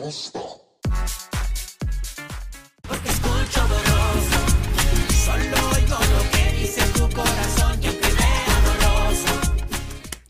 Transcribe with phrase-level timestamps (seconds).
[0.00, 0.40] gusta.
[2.82, 4.38] Porque escucho borroso.
[5.24, 7.80] Solo oigo lo que dice tu corazón.
[7.80, 8.06] Yo que.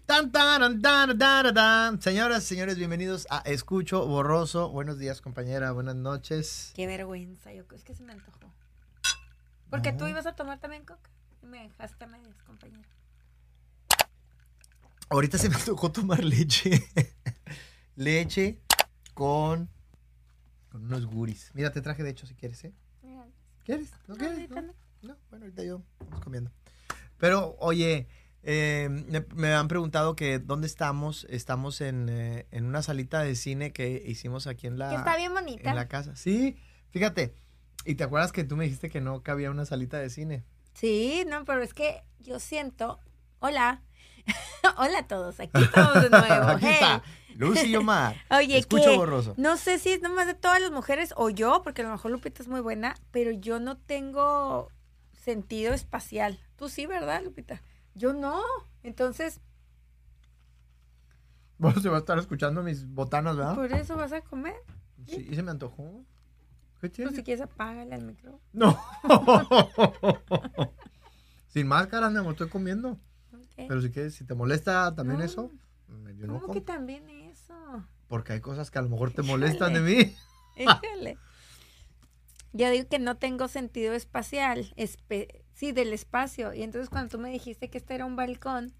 [0.07, 2.01] Tan, tan, tan, tan, tan.
[2.01, 4.71] Señoras, señores, bienvenidos a Escucho Borroso.
[4.71, 5.73] Buenos días, compañera.
[5.73, 6.73] Buenas noches.
[6.75, 8.39] Qué vergüenza, yo es que se me antojó.
[9.69, 9.99] Porque No.
[9.99, 11.11] tú ibas a tomar también coca
[11.43, 12.89] y me dejaste a medias, compañero.
[15.11, 16.89] Ahorita se me tocó tomar leche.
[17.97, 18.61] leche
[19.17, 19.71] con,
[20.71, 21.51] con unos guris.
[21.55, 22.75] Mira, te traje de hecho si quieres, ¿eh?
[23.65, 23.91] ¿Quieres?
[24.07, 24.51] ¿No no, quieres?
[24.51, 24.75] No, no.
[25.03, 26.51] No, bueno, ahorita yo vamos comiendo.
[27.17, 28.07] Pero, oye,
[28.43, 31.27] eh, me, me han preguntado que dónde estamos.
[31.31, 35.17] Estamos en, eh, en una salita de cine que hicimos aquí en la, Que está
[35.17, 35.71] bien bonita.
[35.71, 36.15] en la casa.
[36.15, 36.57] Sí,
[36.91, 37.35] fíjate.
[37.87, 40.45] Y te acuerdas que tú me dijiste que no cabía una salita de cine.
[40.75, 43.01] Sí, no, pero es que yo siento.
[43.39, 43.83] Hola.
[44.77, 46.49] Hola a todos, aquí estamos de nuevo.
[46.49, 46.75] aquí Hey.
[46.75, 47.03] está.
[47.39, 48.17] Lucy y Omar.
[48.31, 49.35] Oye, Escucho que borroso.
[49.37, 52.11] no sé si es nomás de todas las mujeres o yo, porque a lo mejor
[52.11, 54.69] Lupita es muy buena, pero yo no tengo
[55.13, 56.39] sentido espacial.
[56.57, 57.63] Tú sí, ¿verdad, Lupita?
[57.95, 58.41] Yo no.
[58.83, 59.41] Entonces,
[61.59, 63.55] Vos se va a estar escuchando mis botanas, ¿verdad?
[63.55, 64.55] por eso vas a comer.
[65.07, 66.05] Sí, se me antojó.
[66.81, 67.13] ¿Qué Pues tiene?
[67.13, 68.39] si quieres, apágale al micro.
[68.53, 68.79] No.
[71.49, 72.91] Sin máscara, amor, estoy comiendo.
[73.33, 73.55] Ok.
[73.69, 75.25] Pero si quieres, si te molesta también No.
[75.25, 75.51] eso,
[75.89, 76.53] yo no ¿Cómo como.
[76.55, 77.16] que también eso?
[78.09, 80.17] Porque hay cosas que a lo mejor te molestan de mí.
[80.57, 81.19] Híjole.
[82.53, 86.55] Yo digo que no tengo sentido espacial, espe- sí, del espacio.
[86.55, 88.73] Y entonces cuando tú me dijiste que este era un balcón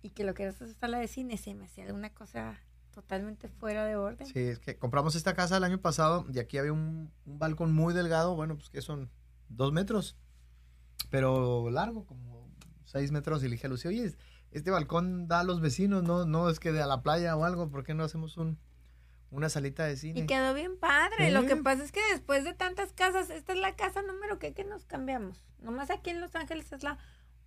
[0.00, 2.58] y que lo que era esta sala de cine, se me hacía una cosa
[2.92, 4.26] totalmente fuera de orden.
[4.26, 7.72] Sí, es que compramos esta casa el año pasado y aquí había un, un balcón
[7.72, 9.10] muy delgado, bueno, pues que son
[9.48, 10.16] dos metros,
[11.10, 12.48] pero largo, como
[12.84, 13.42] seis metros.
[13.42, 14.14] Y le dije a Lucía, oye,
[14.52, 17.44] este balcón da a los vecinos, no, no es que de a la playa o
[17.44, 18.58] algo, ¿por qué no hacemos un,
[19.30, 20.20] una salita de cine?
[20.20, 21.30] Y quedó bien padre.
[21.30, 24.52] Lo que pasa es que después de tantas casas, esta es la casa número que,
[24.54, 25.44] que nos cambiamos.
[25.58, 26.98] Nomás aquí en Los Ángeles es la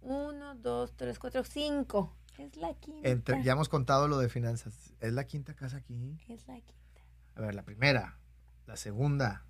[0.02, 2.16] 1, 2, 3, 4, 5.
[2.38, 3.10] Es la quinta.
[3.10, 4.94] Entre- ya hemos contado lo de finanzas.
[5.00, 6.18] Es la quinta casa aquí.
[6.28, 7.02] Es la quinta.
[7.36, 8.18] A ver, la primera,
[8.66, 9.46] la segunda.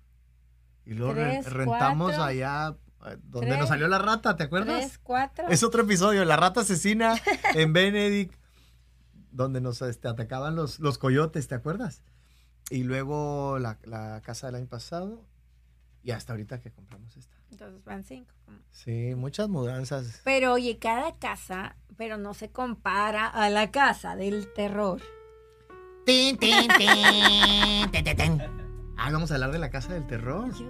[0.84, 2.76] Y luego Tres, rentamos cuatro, allá
[3.24, 4.78] donde tres, nos salió la rata, ¿te acuerdas?
[4.78, 5.48] 3, 4.
[5.48, 7.14] Es otro episodio, la rata asesina
[7.54, 8.34] en Benedict,
[9.30, 12.02] donde nos este, atacaban los, los coyotes, ¿te acuerdas?
[12.70, 15.24] Y luego la, la casa del año pasado
[16.02, 17.36] y hasta ahorita que compramos esta.
[17.50, 18.32] Entonces van 5.
[18.70, 20.20] Sí, muchas mudanzas.
[20.24, 25.00] Pero oye, cada casa, pero no se compara a la casa del terror.
[26.04, 26.88] Tin, tin, tin,
[27.92, 28.42] tin, tin, tin.
[28.96, 30.52] Ah, vamos a hablar de la casa del terror.
[30.54, 30.66] Yo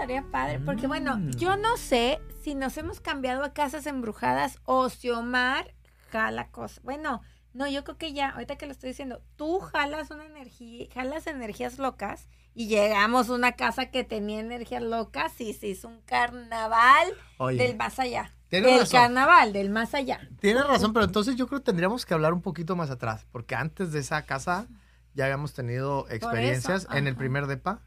[0.00, 1.30] estaría padre, porque bueno, Mm.
[1.32, 5.74] yo no sé si nos hemos cambiado a casas embrujadas o si Omar
[6.10, 6.82] jala cosas.
[6.82, 7.20] Bueno,
[7.52, 11.26] no, yo creo que ya, ahorita que lo estoy diciendo, tú jalas una energía, jalas
[11.26, 16.00] energías locas y llegamos a una casa que tenía energías locas y se hizo un
[16.02, 18.32] carnaval Oye, del más allá.
[18.50, 20.28] Del carnaval, del más allá.
[20.40, 23.54] Tienes razón, pero entonces yo creo que tendríamos que hablar un poquito más atrás, porque
[23.54, 24.66] antes de esa casa
[25.14, 27.82] ya habíamos tenido experiencias en el primer depa.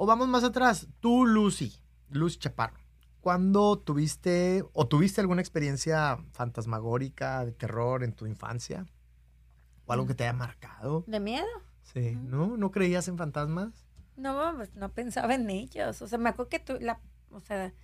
[0.00, 1.74] O vamos más atrás, tú, Lucy,
[2.08, 2.78] Luz Chaparro,
[3.20, 8.86] ¿cuándo tuviste o tuviste alguna experiencia fantasmagórica, de terror en tu infancia?
[9.86, 11.02] ¿O algo que te haya marcado?
[11.08, 11.48] ¿De miedo?
[11.82, 12.56] Sí, ¿no?
[12.56, 13.88] ¿No creías en fantasmas?
[14.14, 16.00] No, pues no pensaba en ellos.
[16.00, 17.00] O sea, me acuerdo que tu, la,
[17.32, 17.74] o sea,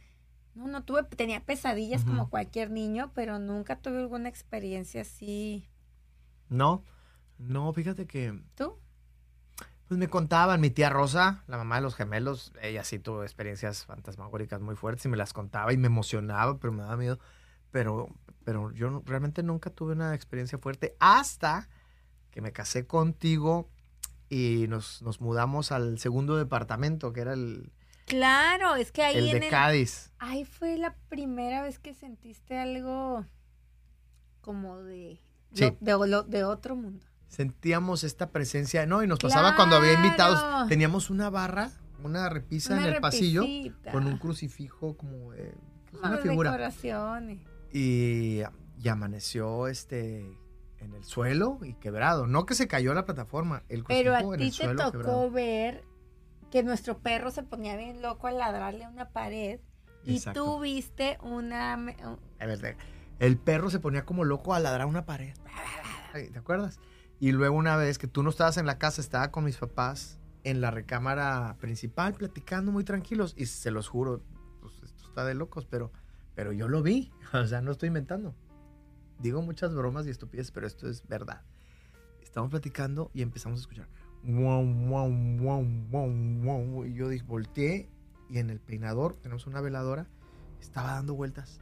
[0.54, 5.68] no, no tuve, tenía pesadillas como cualquier niño, pero nunca tuve alguna experiencia así.
[6.48, 6.84] No,
[7.38, 8.78] no, fíjate que ¿Tú?
[9.88, 13.84] Pues me contaban, mi tía Rosa, la mamá de los gemelos, ella sí tuvo experiencias
[13.84, 17.18] fantasmagóricas muy fuertes y me las contaba y me emocionaba, pero me daba miedo.
[17.70, 18.08] Pero,
[18.44, 21.68] pero yo realmente nunca tuve una experiencia fuerte hasta
[22.30, 23.68] que me casé contigo
[24.30, 27.70] y nos, nos mudamos al segundo departamento, que era el,
[28.06, 30.10] Claro, es que ahí el en de el- Cádiz.
[30.18, 33.24] ahí fue la primera vez que sentiste algo
[34.40, 35.20] como de,
[35.52, 35.64] Sí.
[35.64, 37.04] lo- de, lo- de otro mundo.
[37.34, 39.02] Sentíamos esta presencia, ¿no?
[39.02, 40.68] Y nos pasaba cuando había invitados.
[40.68, 41.70] Teníamos una barra,
[42.02, 45.52] una repisa Una en el pasillo repisita, con un crucifijo como eh,
[45.90, 46.50] pues, una figura.
[46.52, 47.40] decoraciones.
[47.72, 48.42] y,
[48.80, 50.20] y amaneció este
[50.78, 52.28] en el suelo y quebrado.
[52.28, 55.30] No que se cayó la plataforma, el Pero a crucifijo ti te tocó quebrado.
[55.32, 55.84] ver
[56.52, 59.58] que nuestro perro se ponía bien loco al ladrarle a una pared
[60.04, 60.44] y Exacto.
[60.44, 61.76] tú viste una...
[63.18, 65.34] el perro se ponía como loco a ladrar a una pared.
[66.12, 66.78] ¿Te acuerdas?
[67.24, 70.18] Y luego una vez que tú no estabas en la casa, estaba con mis papás
[70.42, 74.22] en la recámara principal platicando muy tranquilos y se los juro,
[74.60, 75.90] pues esto está de locos, pero,
[76.34, 78.34] pero yo lo vi, o sea, no estoy inventando.
[79.20, 81.40] Digo muchas bromas y estupideces, pero esto es verdad.
[82.20, 83.88] Estamos platicando y empezamos a escuchar.
[84.22, 84.34] Y
[86.92, 87.88] yo volteé
[88.28, 90.10] y en el peinador, tenemos una veladora,
[90.60, 91.58] estaba dando vueltas.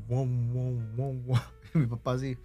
[1.74, 2.36] Y mi papá así,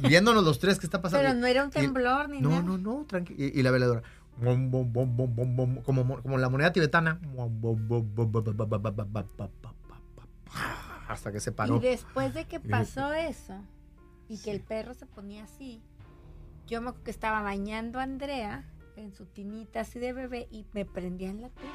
[0.00, 1.22] Viéndonos los tres, ¿qué está pasando?
[1.22, 2.62] Pero no era un temblor ni nada.
[2.62, 3.38] No, no, no, tranquilo.
[3.38, 4.02] Y, la veladora.
[4.42, 7.20] Como, como la moneda tibetana.
[11.08, 11.76] Hasta que se paró.
[11.76, 13.54] Y después de que pasó eso
[14.28, 15.82] y que el perro se ponía así,
[16.66, 18.64] yo me acuerdo que estaba bañando a Andrea
[18.96, 21.68] en su tinita así de bebé y me prendían la tele.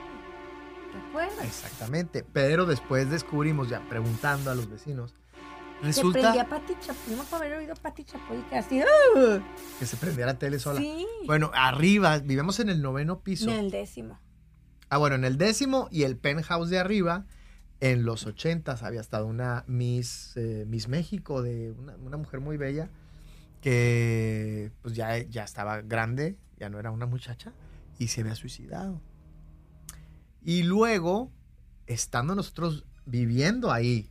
[0.91, 1.45] ¿Te acuerdas?
[1.45, 2.23] Exactamente.
[2.31, 5.13] Pero después descubrimos, ya preguntando a los vecinos,
[5.81, 7.13] se prendía resulta Pati Chapoy.
[7.13, 8.81] Acuerdo haber oído Pati Chapoy que así.
[8.81, 9.39] ¡ah!
[9.79, 10.79] que se prendía la tele sola.
[10.79, 11.05] Sí.
[11.25, 13.49] Bueno, arriba, vivimos en el noveno piso.
[13.49, 14.19] En el décimo.
[14.89, 17.25] Ah, bueno, en el décimo y el penthouse de arriba,
[17.81, 22.57] en los ochentas había estado una Miss, eh, Miss México, de una, una mujer muy
[22.57, 22.89] bella,
[23.61, 27.51] que pues ya, ya estaba grande, ya no era una muchacha,
[27.99, 29.01] y se había suicidado.
[30.41, 31.31] Y luego,
[31.87, 34.09] estando nosotros viviendo ahí,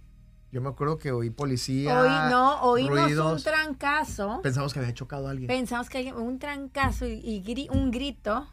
[0.55, 3.39] yo me acuerdo que oí policía, Hoy no, oímos ruidos.
[3.39, 4.41] un trancazo.
[4.41, 5.49] pensamos que había chocado a alguien.
[5.49, 8.47] Pensamos que alguien, un trancazo y, y gri- un grito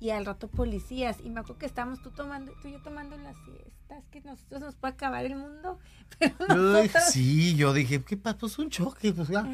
[0.00, 1.18] y al rato policías.
[1.22, 3.96] Y me acuerdo que estábamos tú tomando, tú y yo tomando la siesta.
[3.96, 5.78] Es que nosotros nos puede acabar el mundo.
[6.18, 8.38] Pero, sí, yo dije, ¿qué pasó?
[8.38, 9.46] Pues un choque, pues ya.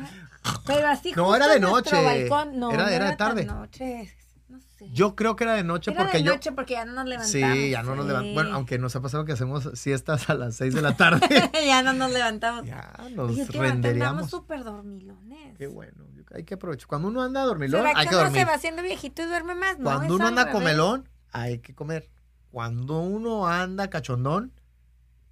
[0.67, 2.03] pero así No, era de noche.
[2.03, 2.59] balcón.
[2.59, 3.44] No, Era- no era de tan tarde.
[3.44, 4.17] noche,
[4.93, 6.32] Yo creo que era de noche Era porque de yo...
[6.32, 7.31] noche porque ya no nos levantamos.
[7.56, 8.34] Sí, ya no nos levantamos.
[8.34, 11.26] Bueno, aunque nos ha pasado que hacemos siestas a las 6 de la tarde.
[11.67, 12.64] ya no nos levantamos.
[12.64, 14.31] ya nos "Qué barato, andamos renderíamos.
[14.31, 15.56] súper dormilones.
[15.58, 16.05] Qué bueno.
[16.34, 16.87] Hay que aprovechar.
[16.88, 18.40] Cuando uno anda dormilón, ¿Será hay que que uno dormir.
[18.40, 19.79] se va haciendo viejito y duerme más?
[19.79, 22.11] No, Cuando es uno anda comelón, hay que comer.
[22.50, 24.52] Cuando uno anda cachondón,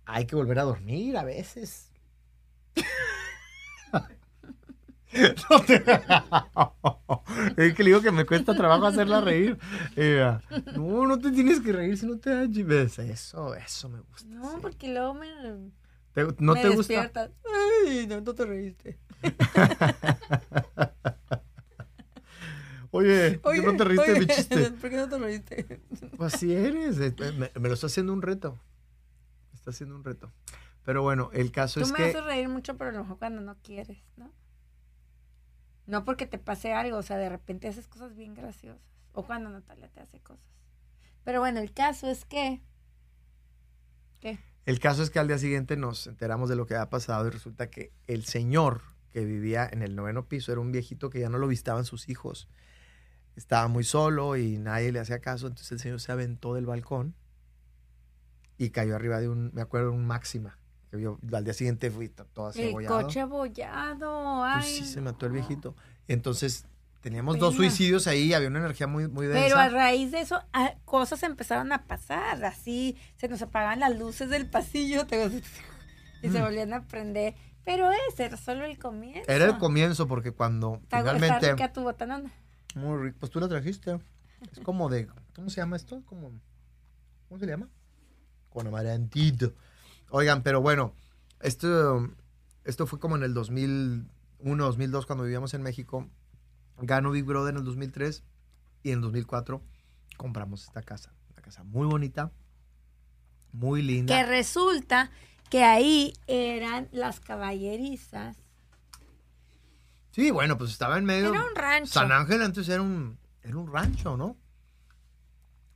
[0.05, 1.91] hay que volver a dormir a veces.
[5.13, 5.83] No te-
[7.57, 9.59] es que le digo que me cuesta trabajo hacerla reír.
[9.97, 10.41] Ella,
[10.77, 12.99] no, no te tienes que reír si no te da ves.
[13.01, 14.29] Eso, eso me gusta.
[14.29, 14.59] No, sí.
[14.63, 15.27] porque luego me,
[16.13, 16.93] Te- ¿No me te gusta?
[16.95, 17.31] despiertas.
[17.87, 18.99] Ay, no, no te reíste.
[22.93, 24.71] Oye, ¿por qué no te reíste de mi chiste?
[24.81, 25.81] ¿Por qué no te reíste?
[26.17, 26.99] Pues así eres.
[26.99, 28.59] eh, Me, me lo está haciendo un reto.
[29.53, 30.33] Me está haciendo un reto.
[30.85, 32.05] Pero bueno, el caso Tú es me que.
[32.07, 34.33] haces reír mucho, pero a lo mejor cuando no quieres, ¿no?
[35.91, 38.81] No porque te pase algo, o sea, de repente haces cosas bien graciosas.
[39.13, 40.47] O cuando Natalia te hace cosas.
[41.25, 42.63] Pero bueno, el caso es que.
[44.21, 44.39] ¿Qué?
[44.67, 47.31] El caso es que al día siguiente nos enteramos de lo que había pasado y
[47.31, 48.83] resulta que el señor
[49.13, 52.09] que vivía en el noveno piso era un viejito que ya no lo visitaban sus
[52.09, 52.49] hijos.
[53.35, 57.17] Estaba muy solo y nadie le hacía caso, entonces el señor se aventó del balcón
[58.59, 60.57] y cayó arriba de un, me acuerdo, un máxima.
[60.91, 64.43] Que yo al día siguiente fui to- todo así El coche abollado.
[64.45, 65.75] Ay, Pues sí, se mató el viejito.
[66.09, 66.67] Entonces
[67.01, 69.43] teníamos dos suicidios ahí, había una energía muy, muy densa.
[69.43, 72.45] Pero a raíz de eso, ah, cosas empezaron a pasar.
[72.45, 75.43] Así se nos apagaban las luces del pasillo te-
[76.23, 76.43] y se Mm.
[76.43, 77.35] volvían a prender.
[77.65, 79.31] Pero ese era solo el comienzo.
[79.31, 81.53] Era el comienzo porque cuando Está, está finalmente...
[81.53, 82.33] rica tu botanona.
[82.75, 83.17] Muy rico.
[83.21, 83.99] Pues tú la trajiste.
[84.51, 85.07] Es como de.
[85.35, 86.03] ¿Cómo se llama esto?
[86.07, 86.33] Como,
[87.29, 87.69] ¿Cómo se le llama?
[88.49, 89.53] Con amarantito.
[90.11, 90.93] Oigan, pero bueno,
[91.41, 92.09] esto,
[92.65, 96.09] esto fue como en el 2001, 2002, cuando vivíamos en México.
[96.79, 98.25] Ganó Big Brother en el 2003
[98.83, 99.63] y en el 2004
[100.17, 101.13] compramos esta casa.
[101.33, 102.33] Una casa muy bonita,
[103.53, 104.15] muy linda.
[104.15, 105.11] Que resulta
[105.49, 108.37] que ahí eran las caballerizas.
[110.11, 111.31] Sí, bueno, pues estaba en medio.
[111.31, 111.93] Era un rancho.
[111.93, 114.37] San Ángel antes era un, era un rancho, ¿no?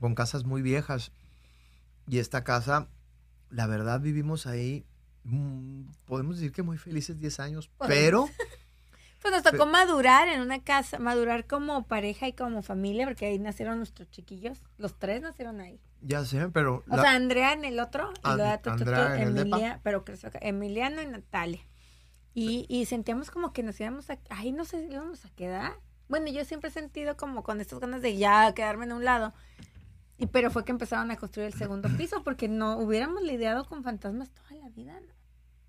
[0.01, 1.13] Con casas muy viejas.
[2.09, 2.89] Y esta casa,
[3.51, 4.85] la verdad, vivimos ahí,
[5.25, 7.97] mm, podemos decir que muy felices 10 años, Podemos.
[7.97, 8.29] pero
[9.23, 13.39] Pues nos tocó madurar en una casa, madurar como pareja y como familia, porque ahí
[13.39, 14.63] nacieron nuestros chiquillos.
[14.77, 15.81] Los tres nacieron ahí.
[16.03, 16.85] ya sé, pero...
[16.91, 19.15] O la- sea, Andrea en el otro, y And- luego.
[19.15, 21.61] Emilia, pero creció acá, Emiliano y Natalia.
[22.35, 25.73] Y, y sentíamos como que nos íbamos a, ahí no sé, íbamos a quedar.
[26.09, 29.33] Bueno, yo siempre he sentido como con estas ganas de ya quedarme en un lado.
[30.17, 33.83] Y pero fue que empezaron a construir el segundo piso, porque no hubiéramos lidiado con
[33.83, 35.15] fantasmas toda la vida, ¿no?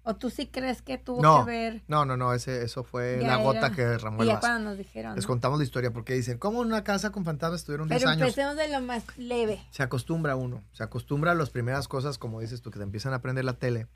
[0.08, 1.82] ¿O tú sí crees que tuvo no, que ver?
[1.88, 4.34] no, no, no, ese, eso fue Ya la gota era- que derramó Y el ya
[4.36, 4.42] vaso.
[4.48, 5.16] cuando nos dijeron.
[5.16, 5.28] Les ¿no?
[5.30, 8.22] contamos la historia porque dicen, ¿cómo en una casa con fantasmas estuvieron 10 Pero años?
[8.22, 9.66] empecemos de lo más leve.
[9.72, 13.14] Se acostumbra uno, se acostumbra a las primeras cosas, como dices tú, que te empiezan
[13.14, 13.88] a prender la tele.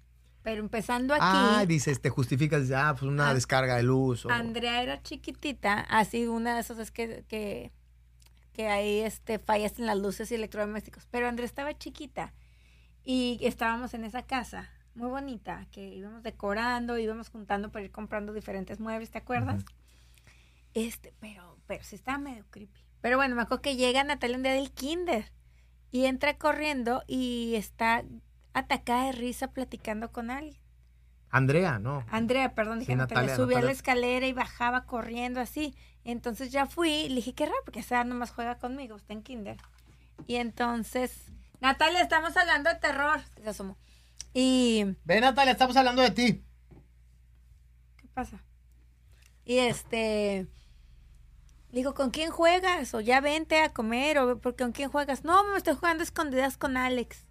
[0.42, 1.22] Pero empezando aquí.
[1.24, 4.26] Ah, dices, te justificas, ah, pues una descarga de luz.
[4.26, 4.32] O...
[4.32, 7.72] Andrea era chiquitita, así una de esas es que, que,
[8.60, 11.08] que hay este, fallas en las luces y electrodomésticos.
[11.10, 12.34] Pero Andrea estaba chiquita
[13.06, 18.34] y estábamos en esa casa muy bonita, que íbamos decorando, íbamos juntando para ir comprando
[18.34, 19.64] diferentes muebles, ¿te acuerdas?
[20.74, 22.84] Este, pero, pero sí estaba medio creepy.
[23.00, 25.32] Pero bueno, me acuerdo que llega Natalia un día del kinder
[25.90, 28.04] y entra corriendo y está
[28.52, 30.60] atacada de risa platicando con alguien.
[31.30, 32.04] Andrea, ¿no?
[32.12, 35.74] Andrea, perdón, dije Sí, Natalia, Natalia, subía la escalera y bajaba corriendo así.
[36.12, 39.58] Entonces ya fui le dije, qué raro, porque esa nomás juega conmigo, está en kinder.
[40.28, 43.22] Y entonces, Natalia, estamos hablando de terror.
[43.42, 43.78] Se asomó.
[44.34, 46.44] Y, Ven, Natalia, estamos hablando de ti.
[47.98, 48.44] ¿qué pasa?
[49.46, 50.48] Y este,
[51.72, 52.94] digo, ¿con quién juegas?
[52.94, 55.24] O ya vente a comer, o ¿por con quién juegas?
[55.24, 57.26] No, me estoy jugando escondidas con Alex.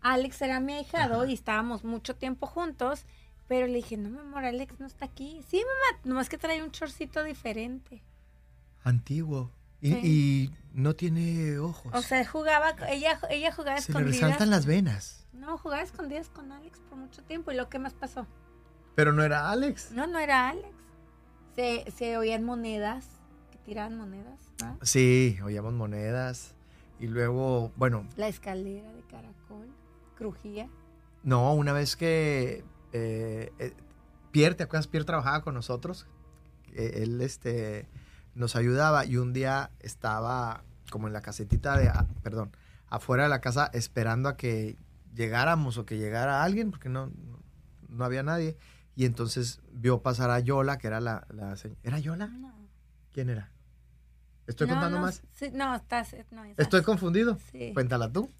[0.00, 3.06] Alex era mi ahijado y estábamos mucho tiempo juntos,
[3.48, 5.40] pero le dije, no, mi amor, Alex no está aquí.
[5.48, 8.02] Sí, mamá, nomás que trae un chorcito diferente.
[8.82, 9.50] Antiguo.
[9.80, 10.00] Y, Sí.
[10.02, 11.92] y no tiene ojos.
[11.94, 14.22] O sea, jugaba, ella, ella jugaba Se le escondidas.
[14.22, 15.26] resaltan las venas.
[15.32, 17.52] No, jugaba escondidas con Alex por mucho tiempo.
[17.52, 18.26] ¿Y lo que más pasó?
[18.94, 19.90] Pero no era Alex.
[19.92, 20.68] No, no era Alex.
[21.54, 23.06] Se, se oían monedas,
[23.50, 24.40] que tiraban monedas.
[24.62, 24.76] ¿va?
[24.82, 26.54] Sí, oíamos monedas.
[26.98, 29.68] Y luego, bueno, La escalera de caracol
[30.16, 30.68] crujía.
[31.24, 33.72] no, una vez que eh, eh,
[34.30, 34.86] Pierre, ¿te acuerdas?
[34.86, 36.06] Pierre trabajaba con nosotros.
[36.72, 37.88] Eh, él este,
[38.34, 42.56] nos ayudaba y un día estaba como en la casetita de, ah, perdón,
[42.88, 44.76] afuera de la casa esperando a que
[45.14, 47.10] llegáramos o que llegara alguien porque no,
[47.88, 48.56] no, había nadie.
[48.96, 51.80] Y entonces vio pasar a Yola, que era la, la señora.
[51.82, 52.28] ¿Era Yola?
[52.28, 52.54] No.
[53.12, 53.50] ¿Quién era?
[54.46, 55.22] ¿Estoy No, contando no, más?
[55.32, 56.14] sí, no, estás.
[56.30, 57.38] No, ya ¿Estoy confundido?
[57.50, 57.72] Sí.
[57.74, 58.30] Cuéntala tú.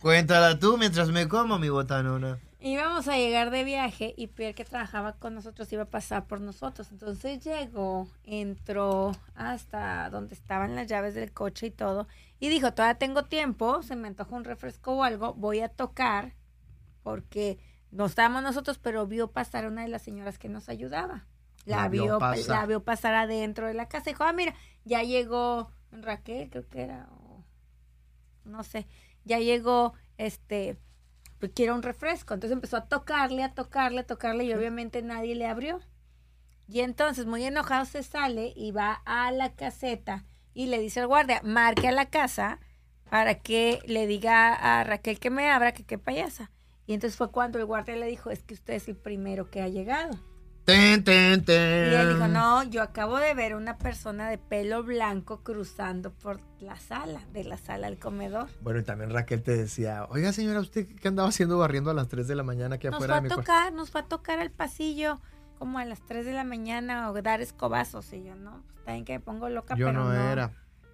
[0.00, 2.38] Cuéntala tú mientras me como mi botanona.
[2.60, 6.40] Íbamos a llegar de viaje y Pierre que trabajaba con nosotros iba a pasar por
[6.40, 6.90] nosotros.
[6.90, 12.08] Entonces llegó, entró hasta donde estaban las llaves del coche y todo.
[12.40, 16.34] Y dijo, todavía tengo tiempo, se me antoja un refresco o algo, voy a tocar
[17.04, 17.58] porque
[17.92, 21.26] no estábamos nosotros, pero vio pasar a una de las señoras que nos ayudaba.
[21.64, 22.48] La, La vio pasar.
[22.48, 24.10] la vio pasar adentro de la casa.
[24.10, 27.44] Dijo, ah, mira, ya llegó Raquel, creo que era, o
[28.44, 28.86] no sé,
[29.24, 30.78] ya llegó, este,
[31.38, 32.34] pues quiero un refresco.
[32.34, 35.80] Entonces empezó a tocarle, a tocarle, a tocarle y obviamente nadie le abrió.
[36.68, 41.06] Y entonces, muy enojado, se sale y va a la caseta y le dice al
[41.06, 42.60] guardia, marque a la casa
[43.08, 46.50] para que le diga a Raquel que me abra, que qué payasa.
[46.86, 49.62] Y entonces fue cuando el guardia le dijo, es que usted es el primero que
[49.62, 50.18] ha llegado.
[50.68, 51.92] Ten, ten, ten.
[51.92, 56.40] Y él dijo, no, yo acabo de ver una persona de pelo blanco cruzando por
[56.60, 58.50] la sala, de la sala al comedor.
[58.60, 62.08] Bueno, y también Raquel te decía, oiga señora, ¿usted qué andaba haciendo barriendo a las
[62.08, 64.40] 3 de la mañana aquí Nos afuera va de a tocar, nos va a tocar
[64.40, 65.18] al pasillo
[65.58, 68.12] como a las 3 de la mañana o dar escobazos.
[68.12, 70.52] Y yo, no, pues también que me pongo loca, Yo pero no, no, era.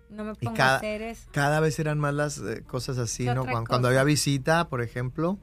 [0.09, 1.29] no me Y pongo cada- a hacer eso.
[1.33, 3.45] Cada vez eran más las eh, cosas así, ¿Qué ¿no?
[3.67, 5.37] Cuando, había visita, por ejemplo,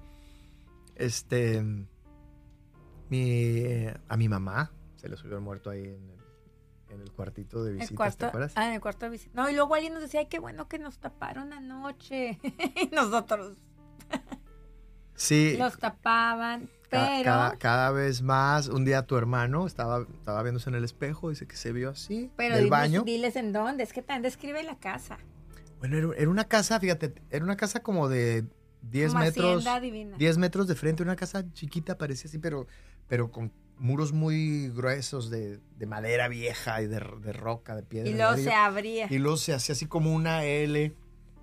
[0.96, 1.86] este,
[3.12, 7.64] mi, a mi mamá se le subió el muerto ahí en el, en el cuartito
[7.64, 8.54] de El visitas, ¿te cuarto, acuerdas?
[8.56, 9.32] ah, en el cuarto de visita.
[9.40, 12.40] No, y luego alguien nos decía, ay, qué bueno que nos taparon anoche.
[12.82, 13.58] y nosotros
[15.16, 17.24] Sí, los tapaban, pero...
[17.24, 18.68] cada, cada vez más.
[18.70, 22.32] Un día tu hermano estaba, estaba viéndose en el espejo, dice que se vio así,
[22.38, 23.04] Pero del diles, baño.
[23.04, 25.18] diles en dónde, es que también describe la casa.
[25.80, 28.46] Bueno, era, era una casa, fíjate, era una casa como de
[28.82, 29.46] 10 como metros.
[29.58, 30.18] Hacienda divina.
[30.18, 32.66] 10 metros de frente, una casa chiquita, parecía así, pero,
[33.12, 38.10] pero con muros muy gruesos de, de madera vieja y de, de roca, de piedra.
[38.10, 39.08] y luego se abría.
[39.10, 40.96] Y luego se hacía así como una L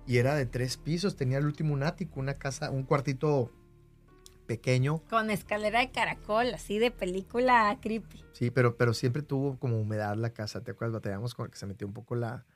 [0.07, 3.51] y era de tres pisos, tenía el último un ático, una casa, un cuartito
[4.47, 8.25] pequeño, Con escalera de caracol, así de película creepy.
[8.31, 10.95] sí, pero, pero siempre tuvo como humedad la casa, ¿te acuerdas?
[10.95, 12.47] Batallamos con que se metió un poco la,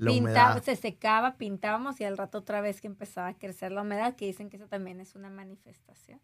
[0.00, 0.62] la humedad.
[0.62, 4.26] se secaba, pintábamos y al rato otra vez que empezaba a crecer la humedad, que
[4.26, 6.20] dicen que eso también es una manifestación.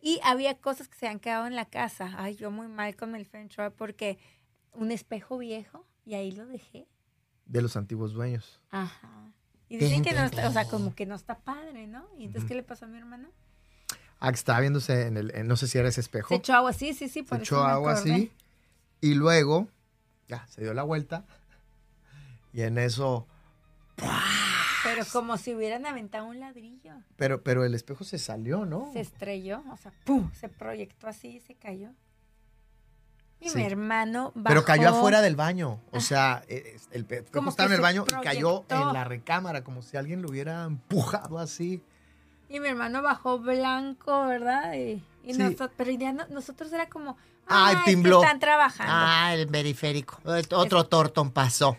[0.00, 2.14] Y había cosas que se han quedado en la casa.
[2.18, 4.18] Ay, yo muy mal con el feng shui porque
[4.72, 6.86] un espejo viejo y ahí lo dejé.
[7.46, 8.60] De los antiguos dueños.
[8.70, 9.32] Ajá.
[9.68, 12.06] Y dicen que no está, o sea, como que no está padre, ¿no?
[12.18, 12.46] Y entonces.
[12.48, 13.28] ¿qué le pasó a mi hermano?
[14.20, 16.28] Ah, que estaba viéndose en el, en- no sé si era ese espejo.
[16.28, 18.30] Se echó agua, sí, sí, sí, se por eso echó agua así
[19.00, 19.68] y luego
[20.28, 21.24] ya se dio la vuelta
[22.54, 23.26] y en eso
[24.84, 26.92] Pero como si hubieran aventado un ladrillo.
[27.16, 30.30] pero pero el espejo se salió no Se estrelló, o sea, ¡pum!
[30.32, 31.90] Se proyectó así y se cayó.
[33.40, 33.58] Y Sí.
[33.58, 34.48] mi hermano bajó.
[34.48, 38.04] pero cayó afuera del baño o sea eh, el espejo Como estaba en el baño
[38.08, 41.82] y cayó en la recámara como si alguien lo hubiera empujado así
[42.48, 44.74] Y mi hermano bajó blanco, ¿verdad?
[44.74, 45.40] Y, y Sí.
[45.42, 48.22] noso- pero ya no- nosotros era como, Ay, "Ah, es que tembló.
[48.22, 48.92] están trabajando.
[48.94, 50.18] ah el periférico
[50.52, 51.76] otro tortón pasó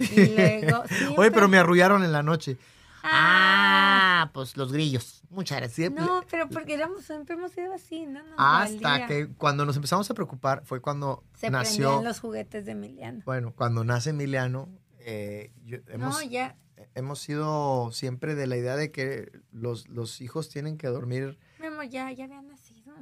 [0.00, 2.56] Y luego, sí, oye pero me arrullaron en la noche
[3.02, 5.22] Ah, Ah, pues los grillos.
[5.30, 5.92] Muchas gracias.
[5.92, 8.20] No, pero porque éramos, siempre hemos sido así, ¿no?
[8.38, 12.02] Hasta que cuando nos empezamos a preocupar fue cuando se nació.
[12.02, 13.22] los juguetes de Emiliano.
[13.26, 14.68] Bueno, cuando nace Emiliano,
[15.00, 16.56] eh, yo- hemos, No, ya.
[16.94, 21.82] hemos sido siempre de la idea de que los, los hijos tienen que dormir, Memo,
[21.84, 22.94] ya, ya había nacido.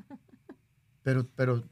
[1.02, 1.62] pero, pero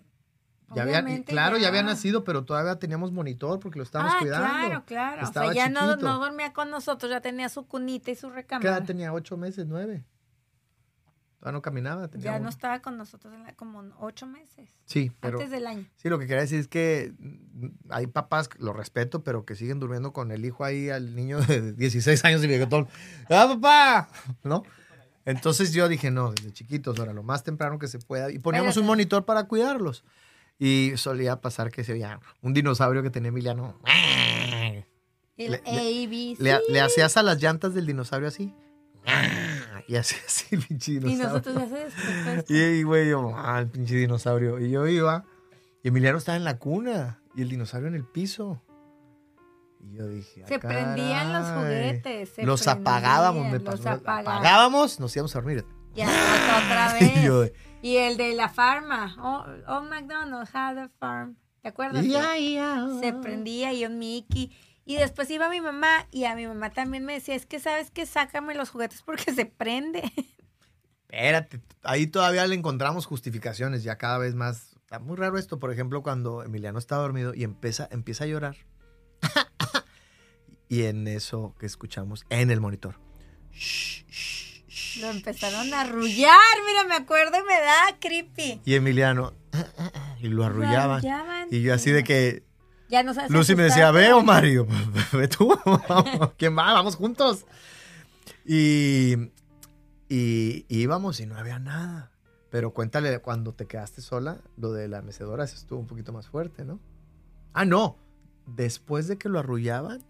[0.75, 1.63] ya había, claro, ya.
[1.63, 1.69] ya.
[1.69, 4.49] había nacido, pero todavía teníamos monitor porque lo estábamos ah, cuidando.
[4.49, 5.23] claro, claro.
[5.23, 8.35] Estaba o sea, ya no, dormía con nosotros, ya tenía su cunita y su ¿Qué
[8.37, 8.71] recámara.
[8.77, 9.13] edad tenía?
[9.13, 9.67] ¿Ocho meses?
[9.67, 10.05] ¿Nueve?
[11.39, 12.07] Todavía no caminaba.
[12.09, 14.69] Tenía Ya no estaba con nosotros en la- como ocho meses.
[14.85, 15.85] Sí, pero Antes del año.
[15.97, 19.81] sí, lo que quería decir es que mm, hay papás, lo respeto, pero que siguen
[19.81, 22.87] durmiendo con el hijo ahí, al niño de 16 años y bigotón.
[23.29, 24.09] ¡Ah, papá!
[24.45, 24.63] ¿No?
[25.25, 28.31] Entonces yo dije, no, desde chiquitos, ahora lo más temprano que se pueda.
[28.31, 28.81] Y poníamos Espérate.
[28.81, 30.05] un monitor para cuidarlos.
[30.59, 33.79] Y solía pasar que se veía un dinosaurio que tenía Emiliano.
[35.37, 36.39] El Le- ABC.
[36.41, 38.55] Le, le hacías a las llantas del dinosaurio así.
[39.89, 40.15] Y así
[40.53, 41.29] el pinche y dinosaurio.
[41.53, 42.55] nosotros ya se.
[42.79, 44.61] Y güey, yo, ah, el pinche dinosaurio.
[44.61, 45.25] Y yo iba,
[45.83, 48.63] y Emiliano estaba en la cuna, y el dinosaurio en el piso.
[49.81, 52.29] Y yo dije, ah, Se prendían los juguetes.
[52.29, 53.91] se Los apagábamos, me Los pasó.
[53.91, 54.33] apagábamos.
[54.41, 55.65] Apagábamos, nos íbamos a dormir.
[55.95, 57.23] Ya, otra, vez.
[57.23, 57.45] yo
[57.83, 59.15] Y el de la farma.
[59.19, 61.37] Oh, oh McDonald's had a farm.
[61.63, 62.05] ¿Te acuerdas?
[62.05, 62.87] "Ya, ya".
[63.01, 64.51] Se prendía y un Mickey.
[64.85, 67.91] Y después iba mi mamá y a mi mamá también me decía, es que sabes
[67.91, 70.03] que sácame los juguetes porque se prende.
[71.09, 74.73] Espérate, ahí todavía le encontramos justificaciones, ya cada vez más.
[74.77, 78.57] Está muy raro esto, por ejemplo, cuando Emiliano está dormido y empieza, empieza a llorar.
[80.69, 82.99] y en eso que escuchamos en el monitor.
[83.53, 84.05] Shh,
[85.03, 88.61] Lo empezaron a arrullar, mira, me acuerdo y me da creepy.
[88.65, 89.35] Y Emiliano,
[90.21, 90.99] y lo arrullaban.
[90.99, 91.49] arrullaban.
[91.51, 92.45] Y yo así de que,
[92.89, 94.67] Ya no sabes Lucy me decía, ve pero- o Mario,
[95.13, 96.73] ve tú, vamos, ¿quién va?
[96.73, 97.45] Vamos juntos.
[98.45, 99.15] Y,
[100.09, 102.11] y, y íbamos y no había nada.
[102.51, 106.29] Pero cuéntale, cuando te quedaste sola, lo de la mecedora se estuvo un poquito más
[106.29, 106.81] fuerte, ¿no?
[107.55, 107.97] Ah, no.
[108.47, 110.05] Después de que lo arrullaban,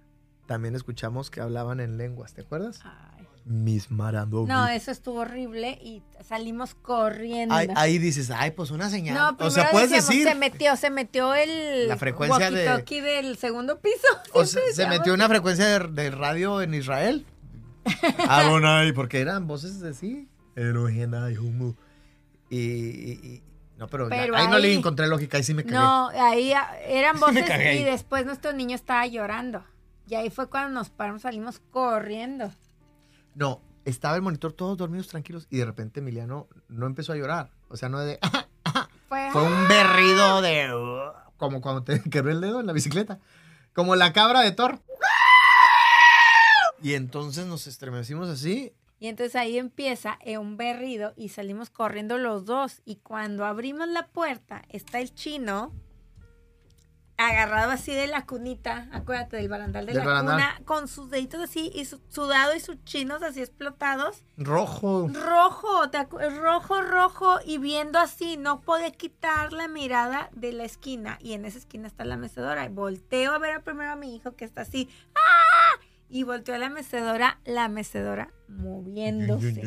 [0.46, 2.80] también escuchamos que hablaban en lenguas, ¿te acuerdas?
[2.84, 3.11] Ay.
[3.44, 4.44] Mis marando.
[4.46, 7.54] No, eso estuvo horrible y salimos corriendo.
[7.54, 9.14] Ahí, ahí dices, ay, pues una señal.
[9.16, 10.28] No, o sea, puedes decíamos, decir.
[10.28, 14.06] se metió, se metió el La frecuencia de- walkie-talkie del segundo piso.
[14.32, 17.26] O Siempre sea, se metió una frecuencia de, de radio en Israel.
[18.28, 20.28] Adonai, porque eran voces de sí.
[22.50, 23.42] Y, y- y-
[23.78, 25.74] no, pero, ya- Pero ahí, no le ahí- encontré lógica, ahí sí me cagué.
[25.76, 27.78] No, ahí ah, eran voces ahí.
[27.78, 29.64] y después nuestro niño estaba llorando.
[30.06, 32.52] Y ahí fue cuando nos paramos, salimos corriendo.
[33.34, 37.50] No, estaba el monitor todos dormidos tranquilos y de repente Emiliano no empezó a llorar.
[37.68, 38.18] O sea, no de...
[39.08, 40.74] Fue, Fue un berrido de...
[40.74, 43.18] uh, como cuando te quebró el dedo en la bicicleta.
[43.74, 44.80] Como la cabra de Thor.
[46.82, 52.18] Y entonces nos estremecimos así Y entonces ahí empieza eh, un berrido y salimos corriendo
[52.18, 52.82] los dos.
[52.84, 55.72] Y cuando abrimos la puerta, está el chino
[57.28, 60.34] agarrado así de la cunita, acuérdate del barandal de Del la barandal.
[60.36, 64.24] cuna, con sus deditos así y su, sudado y sus chinos así explotados.
[64.36, 65.08] rojo.
[65.08, 71.18] Rojo, te rojo, rojo y viendo así, no podía quitar la mirada de la esquina
[71.20, 72.64] y en esa esquina está la mecedora.
[72.66, 75.80] Y volteo a ver a primero a mi hijo que está así, ¡ah!
[76.08, 79.62] Y volteo a la mecedora, la mecedora moviéndose,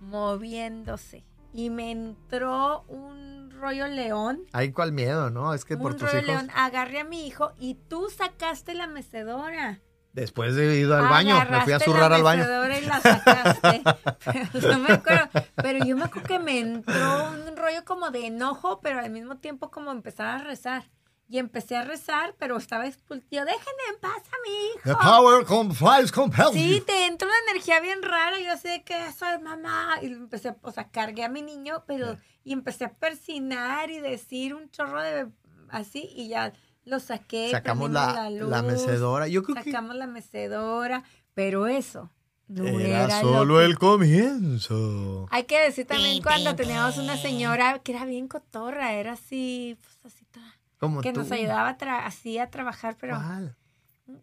[0.00, 1.24] moviéndose.
[1.52, 5.52] Y me entró un rollo león, Ay, cuál miedo, ¿no?
[5.52, 6.42] Es que por un tus rollo hijos...
[6.42, 9.80] león, agarré a mi hijo y tú sacaste la mecedora.
[10.12, 12.44] Después de ir al baño, me fui a zurrar al baño.
[12.44, 13.82] y la sacaste.
[14.24, 18.26] pero, no me acuerdo, pero yo me acuerdo que me entró un rollo como de
[18.26, 20.90] enojo, pero al mismo tiempo como empezar a rezar.
[21.30, 23.44] Y empecé a rezar, pero estaba expulsado.
[23.44, 24.98] Déjenme en paz a mi The hijo.
[25.00, 26.84] power complies compels Sí, you.
[26.84, 28.38] te entró una energía bien rara.
[28.40, 29.98] Yo sé que eso es mamá.
[30.00, 32.16] Y empecé, o sea, cargué a mi niño, pero.
[32.44, 35.28] Y empecé a persinar y decir un chorro de.
[35.68, 36.54] Así, y ya
[36.86, 37.50] lo saqué.
[37.50, 39.28] Sacamos prendimos la, luz, la mecedora.
[39.28, 41.02] Yo creo que Sacamos la mecedora,
[41.34, 42.10] pero eso
[42.46, 45.26] no era, era, lo solo que- el comienzo.
[45.30, 49.98] Hay que decir también cuando teníamos una señora que era bien cotorra, era así, pues
[50.14, 51.20] así toda, Como que tú.
[51.20, 53.56] nos ayudaba tra- así a trabajar, pero ¿Cuál?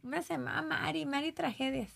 [0.03, 1.91] una se llamaba Mari, Mari Tragedias.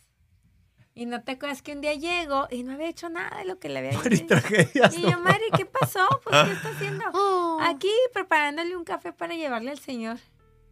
[0.95, 3.57] Y no te acuerdas que un día llego y no había hecho nada de lo
[3.59, 4.27] que le había Mari dicho.
[4.27, 4.97] tragedias.
[4.97, 6.05] Y yo, Mari, ¿qué pasó?
[6.23, 7.05] Pues, ¿qué está haciendo?
[7.61, 10.17] Aquí preparándole un café para llevarle al señor.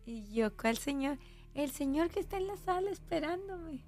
[0.06, 1.17] Y yo, ¿cuál señor?
[1.54, 3.84] El señor que está en la sala esperándome.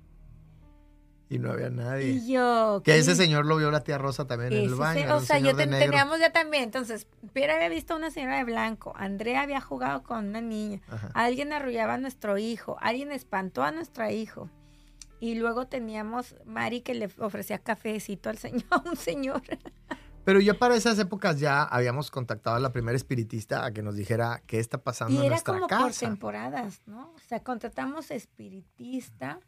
[1.31, 2.07] Y no había nadie.
[2.09, 2.97] Y yo, Que ¿qué?
[2.97, 4.99] ese señor lo vio la tía Rosa también en el baño.
[4.99, 6.63] se- era o sea, yo teníamos ya también.
[6.63, 8.93] Entonces, Pierre había visto a una señora de blanco.
[8.95, 10.81] Andrea había jugado con una niña.
[10.89, 11.11] Ajá.
[11.13, 12.77] Alguien arrullaba a nuestro hijo.
[12.81, 14.49] Alguien espantó a nuestro hijo.
[15.19, 19.43] Y luego teníamos Mari que le ofrecía cafecito al señor, a un señor.
[20.25, 23.95] Pero ya para esas épocas ya habíamos contactado a la primera espiritista a que nos
[23.95, 25.99] dijera qué está pasando Y en era nuestra como por casa.
[26.07, 27.11] temporadas, ¿no?
[27.15, 29.39] O sea, contratamos espiritista,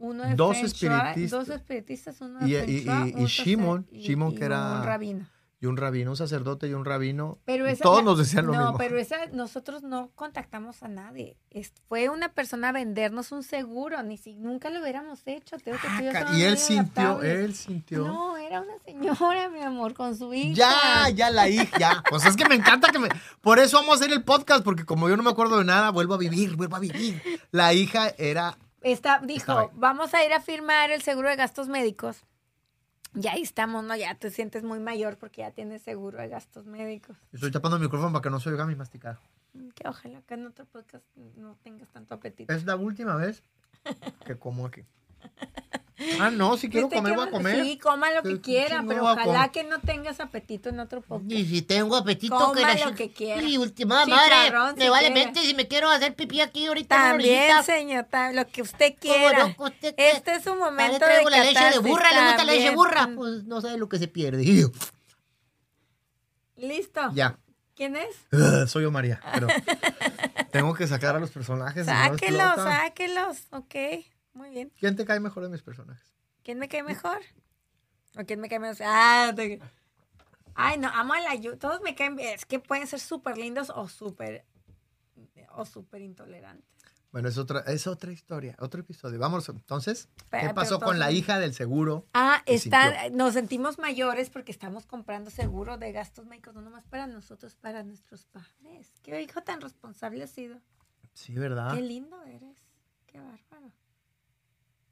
[0.00, 1.30] uno de Dos espiritistas.
[1.30, 5.26] dos espiritistas, uno de Y- Feng y- y- y Shimon, Shimon que era- un rabino.
[5.62, 7.36] Y un rabino, un sacerdote y un rabino.
[7.44, 8.78] Pero y esa, todos nos decían lo no, mismo.
[8.78, 11.36] pero esa, nosotros no contactamos a nadie.
[11.50, 15.58] Es- fue una persona a vendernos un seguro, ni si nunca lo hubiéramos hecho.
[15.58, 18.06] Te digo que Ah, y él sintió, él sintió.
[18.06, 20.54] No, era una señora, mi amor, con su hija.
[20.54, 22.02] Ya, ya la hija, ya.
[22.08, 23.08] Pues es que me encanta que me.
[23.42, 25.90] Por eso vamos a hacer el podcast, porque como yo no me acuerdo de nada,
[25.90, 27.20] vuelvo a vivir, vuelvo a vivir.
[27.50, 28.56] La hija era.
[28.80, 32.24] Está, dijo, vamos a ir a firmar el seguro de gastos médicos.
[33.12, 33.96] Ya ahí estamos, ¿no?
[33.96, 37.16] Ya te sientes muy mayor porque ya tienes seguro de gastos médicos.
[37.32, 39.18] Estoy tapando el micrófono para que no se oiga mi masticado.
[39.52, 41.04] Mm, Que ojalá que en otro podcast
[41.36, 42.52] no tengas tanto apetito.
[42.54, 43.42] Es la última vez
[44.24, 44.84] que como aquí.
[46.18, 47.64] Ah, no, si quiero Este, comer, ¿qué voy a comer.
[47.64, 51.30] Sí, coma lo que quiera, pero ojalá que no tengas apetito en otro podcast.
[51.30, 53.42] Y si tengo apetito, Coma que la lo que quiera.
[53.42, 54.34] Y última madre,
[54.74, 56.96] si me vale mente si me quiero hacer pipí aquí ahorita.
[56.96, 59.48] También, señor, lo que usted ¿Cómo quiera.
[59.48, 59.64] no?
[59.64, 60.10] ¿Usted qué?
[60.12, 62.52] Este es un Ah, momento le traigo de la leche de burra, le gusta la
[62.52, 63.10] leche de burra.
[63.14, 64.44] Pues no sabe lo que se pierde.
[66.56, 67.00] Listo.
[67.14, 67.38] Ya.
[67.74, 68.14] ¿Quién es?
[68.32, 69.20] Ugh, soy yo, María.
[69.32, 69.46] Pero
[70.50, 71.86] tengo que sacar a los personajes.
[71.86, 73.36] no Sáquelos, sáquelos.
[73.52, 73.74] Ok,
[74.32, 74.72] muy bien.
[74.78, 76.14] ¿Quién te cae mejor de mis personajes?
[76.42, 77.18] ¿Quién me cae mejor?
[78.18, 78.78] ¿O quién me cae menos?
[78.82, 79.60] Ah, te-
[80.54, 81.56] Ay, no, amo a la Yu.
[81.56, 82.34] Todos me caen bien.
[82.34, 84.44] Es que pueden ser súper lindos o súper
[85.52, 86.68] o súper intolerantes.
[87.12, 89.18] Bueno, es otra, es otra historia, otro episodio.
[89.18, 92.06] Vamos, entonces, ¿qué pasó con la hija del seguro?
[92.14, 96.86] Ah, ¿Qué está, nos sentimos mayores porque estamos comprando seguro de gastos médicos, no nomás
[96.86, 98.92] para nosotros, para nuestros padres.
[99.02, 100.60] Qué hijo tan responsable has sido.
[101.12, 101.74] Sí, ¿verdad?
[101.74, 102.56] Qué lindo eres.
[103.06, 103.72] Qué bárbaro.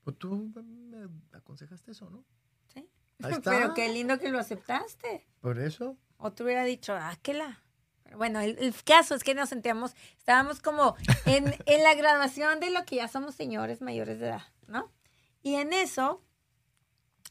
[0.09, 2.25] Pues tú me aconsejaste eso, ¿no?
[2.73, 2.88] ¿Sí?
[3.23, 3.51] Ahí está.
[3.51, 5.27] Pero qué lindo que lo aceptaste.
[5.42, 5.99] Por eso.
[6.16, 7.62] Otro hubiera dicho, ah, que la.
[8.16, 12.71] Bueno, el, el caso es que nos sentíamos, estábamos como en, en la graduación de
[12.71, 14.90] lo que ya somos señores mayores de edad, ¿no?
[15.42, 16.23] Y en eso,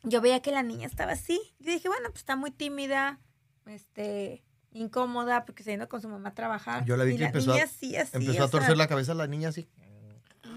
[0.04, 1.42] yo veía que la niña estaba así.
[1.58, 3.20] Yo dije, bueno, pues está muy tímida,
[3.66, 6.86] este, incómoda, porque se yendo con su mamá a trabajar.
[6.86, 8.76] Yo la vi Y que empezó a- niña así, así, Empezó o a torcer sea,
[8.76, 9.68] la cabeza la niña así.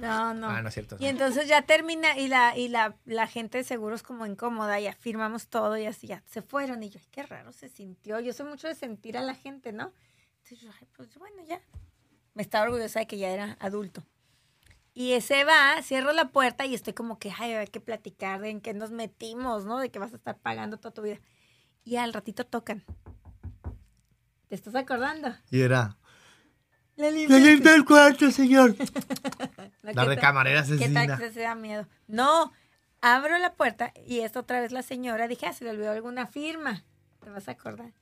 [0.00, 0.48] No, no.
[0.48, 0.96] Ah, no es cierto.
[0.98, 4.94] Y entonces ya termina y la y la, la gente de seguros como incómoda, ya
[4.94, 8.20] firmamos todo y así ya se fueron y yo, ay, qué raro se sintió.
[8.20, 9.92] Yo soy mucho de sentir a la gente, ¿no?
[10.38, 11.60] Entonces yo, ay, pues bueno, ya.
[12.34, 14.04] Me estaba orgullosa de que ya era adulto.
[14.92, 18.50] Y se va, cierro la puerta y estoy como que, ay, hay que platicar de
[18.50, 19.78] en qué nos metimos, ¿no?
[19.78, 21.20] De que vas a estar pagando toda tu vida.
[21.84, 22.84] Y al ratito tocan.
[24.48, 25.32] ¿Te estás acordando?
[25.50, 25.96] Y era.
[27.00, 28.76] La limpia el cuarto, señor!
[29.82, 31.86] No, La ¿qué de camarera ¿Qué tal que se da miedo?
[32.06, 32.52] No,
[33.00, 35.26] abro la puerta y es otra vez la señora.
[35.26, 36.84] Dije, ah, se le olvidó alguna firma.
[37.20, 37.92] ¿Te vas a acordar?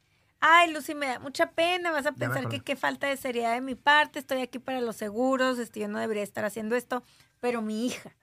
[0.40, 1.92] Ay, Lucy, me da mucha pena.
[1.92, 4.18] Vas a pensar que qué falta de seriedad de mi parte.
[4.18, 5.58] Estoy aquí para los seguros.
[5.58, 7.04] Este, yo no debería estar haciendo esto.
[7.40, 8.14] Pero mi hija,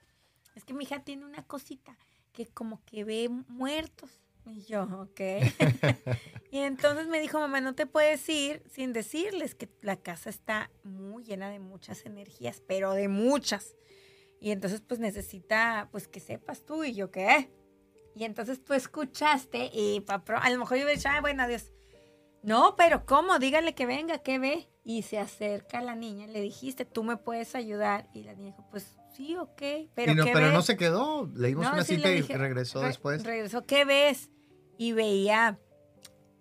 [0.54, 1.96] es que mi hija tiene una cosita
[2.32, 4.10] que como que ve muertos.
[4.46, 5.20] Y yo, ok.
[6.50, 10.70] y entonces me dijo, mamá, no te puedes ir sin decirles que la casa está
[10.84, 13.74] muy llena de muchas energías, pero de muchas.
[14.40, 17.50] Y entonces pues necesita pues que sepas tú y yo qué.
[18.14, 21.42] Y entonces tú escuchaste y pa pro- a lo mejor yo hubiera dicho, ah, bueno,
[21.42, 21.72] adiós.
[22.42, 23.38] No, pero ¿cómo?
[23.40, 24.68] Dígale que venga, que ve.
[24.84, 28.08] Y se acerca la niña, le dijiste, tú me puedes ayudar.
[28.14, 29.60] Y la niña dijo, pues sí, ok.
[29.94, 30.54] Pero, no, ¿qué pero ves?
[30.54, 31.28] no se quedó.
[31.34, 33.24] Le dimos No, una sí cita y regresó re- después.
[33.24, 34.30] Regresó, ¿qué ves?
[34.78, 35.58] Y veía,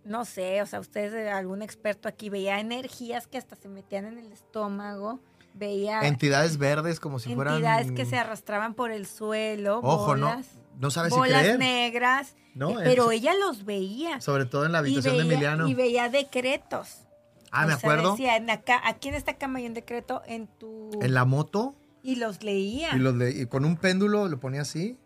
[0.03, 4.05] no sé, o sea, ustedes, eh, algún experto aquí, veía energías que hasta se metían
[4.05, 5.19] en el estómago,
[5.53, 7.55] veía Entidades verdes como si fueran.
[7.55, 10.27] entidades que se arrastraban por el suelo, Ojo, no.
[10.27, 10.47] bolas,
[10.79, 11.59] No sabes si bolas creer.
[11.59, 14.19] negras, No, eh, pero es- ella los veía.
[14.19, 15.67] Sobre todo en la habitación de Emiliano.
[15.67, 17.03] y veía decretos.
[17.51, 18.11] Ah, O me sea, acuerdo.
[18.11, 20.89] decía, en acá, aquí en esta cama hay un decreto en tu...
[21.01, 21.73] En la moto.
[22.03, 22.89] Y los leía.
[22.93, 24.97] Y, los le- y con un péndulo lo ponía así.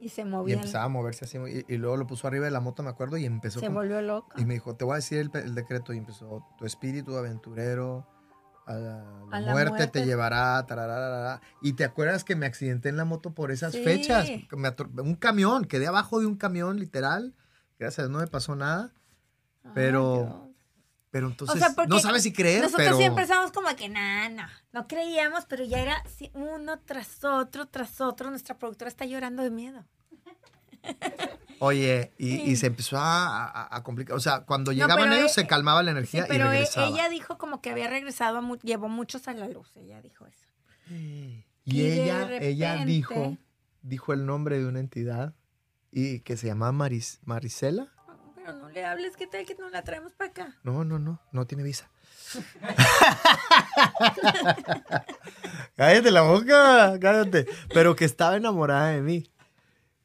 [0.00, 0.58] Y se Y movían.
[0.58, 1.38] empezaba a moverse así.
[1.38, 3.16] Y, y luego lo puso arriba de la moto, me acuerdo.
[3.16, 3.60] Y empezó.
[3.60, 4.28] se volvió loco.
[4.36, 5.92] y me dijo, te voy a decir el, el decreto.
[5.92, 8.06] Y empezó, tu espíritu aventurero
[8.66, 10.00] a la, A la muerte, muerte.
[10.00, 10.64] te llevará.
[10.66, 11.40] tarararara".
[11.62, 13.82] Y te acuerdas que me accidenté en la moto por esas Sí.
[13.82, 14.28] fechas.
[14.56, 17.34] Me un camión, quedé abajo de un camión, literal.
[17.78, 18.92] Gracias no me pasó nada.
[19.64, 20.55] Ay, pero- Dios.
[21.16, 22.98] Pero entonces, sea, porque no sabes si creer, Nosotros pero...
[22.98, 27.64] siempre estábamos como que, no, no, no creíamos, pero ya era sí, uno tras otro,
[27.66, 28.28] tras otro.
[28.28, 29.82] Nuestra productora está llorando de miedo.
[31.58, 32.56] Oye, y, y Sí.
[32.56, 34.14] se empezó a, a- a complicar.
[34.14, 36.88] O sea, cuando llegaban ellos e- se calmaba la Sí, energía y pero e- regresaba.
[36.88, 40.46] ella dijo como que había regresado, a llevó muchos a la luz, ella dijo eso.
[40.90, 43.38] Y y ella, ella dijo,
[43.80, 45.34] dijo el nombre de una entidad
[45.90, 47.88] y que se llamaba Maris, Marisela.
[48.46, 50.56] Pero no le hables, ¿qué tal que no la traemos para acá?
[50.62, 51.90] No, no, no, no tiene visa.
[55.76, 57.46] cállate la boca, cállate.
[57.72, 59.30] Pero que estaba enamorada de mí.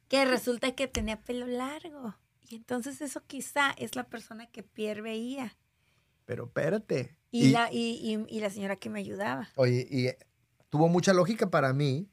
[0.08, 2.16] Que resulta que tenía pelo largo.
[2.48, 5.56] Y entonces eso quizá es la persona que Pierre veía.
[6.24, 7.16] Pero espérate.
[7.30, 9.48] Y, la, y, y- y la señora que me ayudaba.
[9.56, 10.08] Oye, y
[10.68, 12.10] tuvo mucha lógica para mí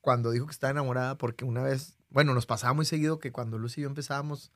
[0.00, 3.58] cuando dijo que estaba enamorada, porque una vez, bueno, nos pasaba muy seguido que cuando
[3.58, 4.50] Lucy y yo empezábamos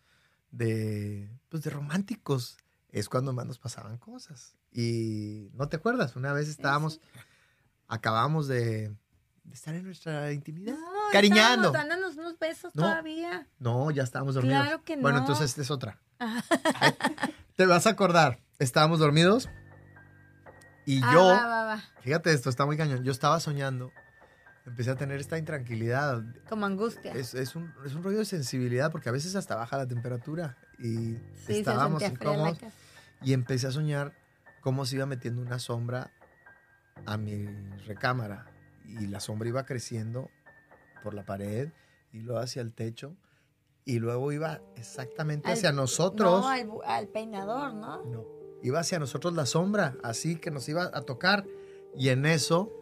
[0.56, 2.56] de, pues, de románticos,
[2.90, 4.56] es cuando más nos pasaban cosas.
[4.72, 7.00] Y no te acuerdas, una vez estábamos,
[7.88, 8.94] acabamos de,
[9.44, 10.74] de estar en nuestra intimidad.
[10.74, 11.70] No, Cariñando.
[11.72, 12.82] dándonos unos besos No.
[12.82, 13.46] todavía.
[13.58, 14.62] No, ya estábamos dormidos.
[14.62, 15.24] Claro que Bueno, no.
[15.24, 16.00] entonces esta es otra.
[17.56, 19.48] Te vas a acordar, estábamos dormidos
[20.86, 21.24] y Ah, yo...
[21.26, 21.84] va, va, va.
[22.00, 23.02] Fíjate esto, está muy cañón.
[23.04, 23.92] Yo estaba soñando,
[24.66, 26.22] empecé a tener esta intranquilidad.
[26.48, 27.12] Como angustia.
[27.12, 30.56] Es, es un, es un rollo de sensibilidad porque a veces hasta baja la temperatura
[30.78, 31.14] y
[31.46, 32.58] sí, estábamos incómodos
[33.22, 34.12] y empecé a soñar
[34.60, 36.12] cómo se iba metiendo una sombra
[37.06, 37.46] a mi
[37.86, 38.46] recámara
[38.84, 40.30] y la sombra iba creciendo
[41.02, 41.70] por la pared
[42.12, 43.16] y luego hacia el techo
[43.84, 46.40] y luego iba exactamente Al- hacia nosotros.
[46.42, 48.04] No, al, al peinador, ¿no?
[48.04, 48.24] No.
[48.62, 51.44] Iba hacia nosotros la sombra, así que nos iba a tocar.
[51.94, 52.72] Y en eso,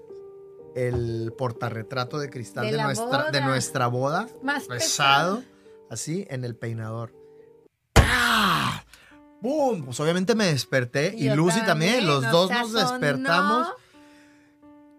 [0.74, 3.46] el portarretrato de cristal De de, nuestra, de boda.
[3.48, 5.42] nuestra boda, Más pesado,
[5.90, 7.12] así en el peinador.
[7.96, 8.84] ¡Ah!
[9.40, 9.84] ¡Bum!
[9.84, 13.68] Pues obviamente me desperté y Yo Lucy también, los nos dos nos despertamos.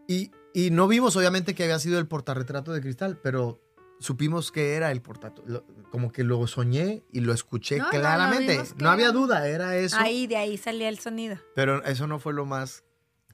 [0.07, 3.59] Y, y no vimos obviamente que había sido el portarretrato de cristal, pero
[3.99, 5.65] supimos que era el portarretrato.
[5.91, 8.61] Como que lo soñé y lo escuché No, claramente.
[8.77, 9.97] no había duda, era eso.
[9.99, 11.37] Ahí, de ahí salía el sonido.
[11.55, 12.83] Pero eso no fue lo más,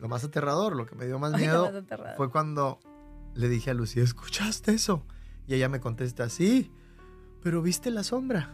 [0.01, 0.75] lo más aterrador.
[0.75, 2.79] Lo que me dio más Ay, miedo más fue cuando
[3.35, 5.05] le dije a Lucía, ¿escuchaste eso?
[5.47, 6.71] Y ella me contesta, sí,
[7.41, 8.49] pero ¿viste la sombra?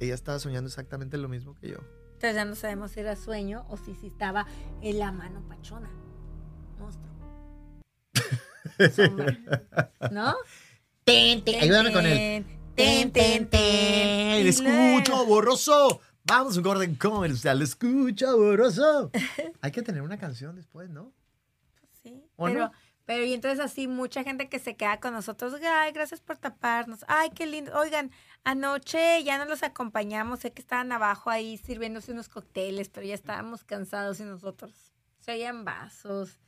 [0.00, 1.78] Ella estaba soñando exactamente lo mismo que yo.
[2.14, 4.46] Entonces ya no sabemos si era sueño o si, si estaba
[4.82, 5.90] en la mano pachona.
[6.78, 7.08] Monstruo.
[8.94, 9.38] Sombra.
[10.10, 10.34] ¿No?
[11.04, 11.62] Ten, ten.
[11.62, 12.44] Ayúdame con el.
[12.74, 14.46] Ten, ten, ten.
[14.46, 16.00] Escucho borroso.
[16.28, 19.10] Vamos, un Gordon comercial, escucho borroso.
[19.62, 21.10] Hay que tener una canción después, ¿no?
[22.02, 22.72] Sí, ¿O pero, no?
[23.06, 27.02] pero y entonces así mucha gente que se queda con nosotros, ay, gracias por taparnos,
[27.08, 27.72] ay, qué lindo.
[27.78, 28.10] Oigan,
[28.44, 33.14] anoche ya no los acompañamos, sé que estaban abajo ahí sirviéndose unos cócteles, pero ya
[33.14, 36.38] estábamos cansados y nosotros se oían vasos,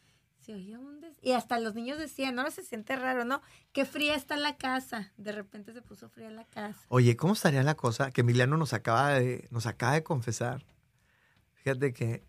[0.51, 3.41] se oía un des- Y hasta los niños decían, no, se siente raro, ¿no?
[3.73, 5.13] Qué fría está la casa.
[5.17, 6.81] De repente se puso fría la casa.
[6.89, 10.65] Oye, ¿cómo estaría la cosa que Emiliano nos acaba de, nos acaba de confesar?
[11.55, 12.25] Fíjate que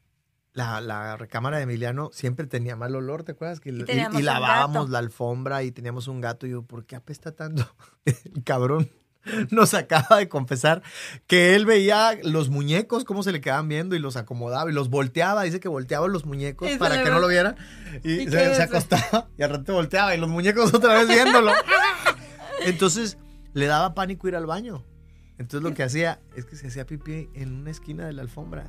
[0.54, 3.60] la, la recámara de Emiliano siempre tenía mal olor, ¿te acuerdas?
[3.60, 6.46] Que y, y lavábamos la alfombra y teníamos un gato.
[6.46, 7.66] Y yo, ¿por qué apesta tanto?
[8.06, 8.90] El cabrón
[9.52, 10.82] nos acaba de confesar
[11.28, 14.90] que él veía los muñecos, cómo se le quedaban viendo y los acomodaba y los
[14.90, 15.44] volteaba.
[15.44, 17.56] Dice que volteaba los muñecos para que no lo vieran.
[18.04, 21.52] Y, ¿Y se, acostaba y al rato volteaba y los muñecos otra vez viéndolo.
[22.66, 23.18] Entonces
[23.54, 24.84] le daba pánico ir al baño.
[25.38, 28.66] Entonces lo que hacía es que se hacía pipí en una esquina de la alfombra.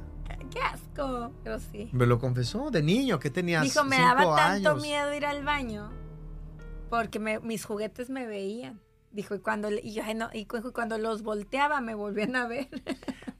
[0.51, 1.88] Qué asco, pero sí.
[1.93, 4.83] Me lo confesó de niño, que tenía Dijo, me daba tanto años.
[4.83, 5.91] miedo ir al baño
[6.91, 8.81] porque me- mis juguetes me veían.
[9.12, 12.68] Dijo, y cuando, y yo, no, y cu- cuando los volteaba me volvían a ver.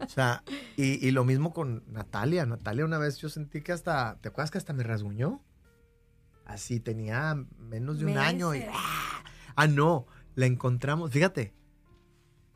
[0.01, 0.43] O sea,
[0.77, 2.45] y, y lo mismo con Natalia.
[2.45, 5.43] Natalia una vez yo sentí que hasta, ¿te acuerdas que hasta me rasguñó?
[6.45, 8.55] Así, tenía menos de un año.
[8.55, 8.65] Y.
[8.71, 9.23] ¡ah!
[9.57, 11.55] ah, no, la encontramos, fíjate,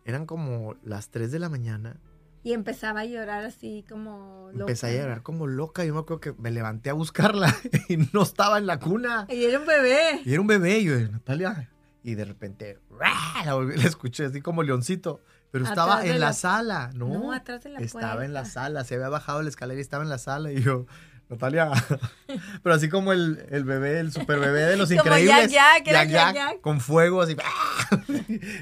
[0.04, 2.00] eran como las 3 de la mañana.
[2.42, 4.60] Y empezaba a llorar así como loca.
[4.60, 5.84] Empecé a llorar como loca.
[5.84, 7.52] Yo me acuerdo que me levanté a buscarla
[7.88, 9.26] y no estaba en la cuna.
[9.28, 10.20] Y era un bebé.
[10.24, 11.70] Y era un bebé, y yo, Natalia.
[12.06, 13.12] Y de repente, ¡ra!
[13.44, 15.20] la, volví- la escuché así como leoncito.
[15.50, 17.08] Pero estaba en la, la- sala, ¿no?
[17.08, 20.04] No, atrás de la Estaba en la sala, se había bajado la escalera y estaba
[20.04, 20.52] en la sala.
[20.52, 20.86] Y yo,
[21.28, 21.70] Natalia.
[22.62, 25.50] Pero así como el, el bebé, el super bebé de los Como increíbles.
[25.50, 26.60] Jack Jack Jack, Jack.
[26.60, 27.36] Con fuego así.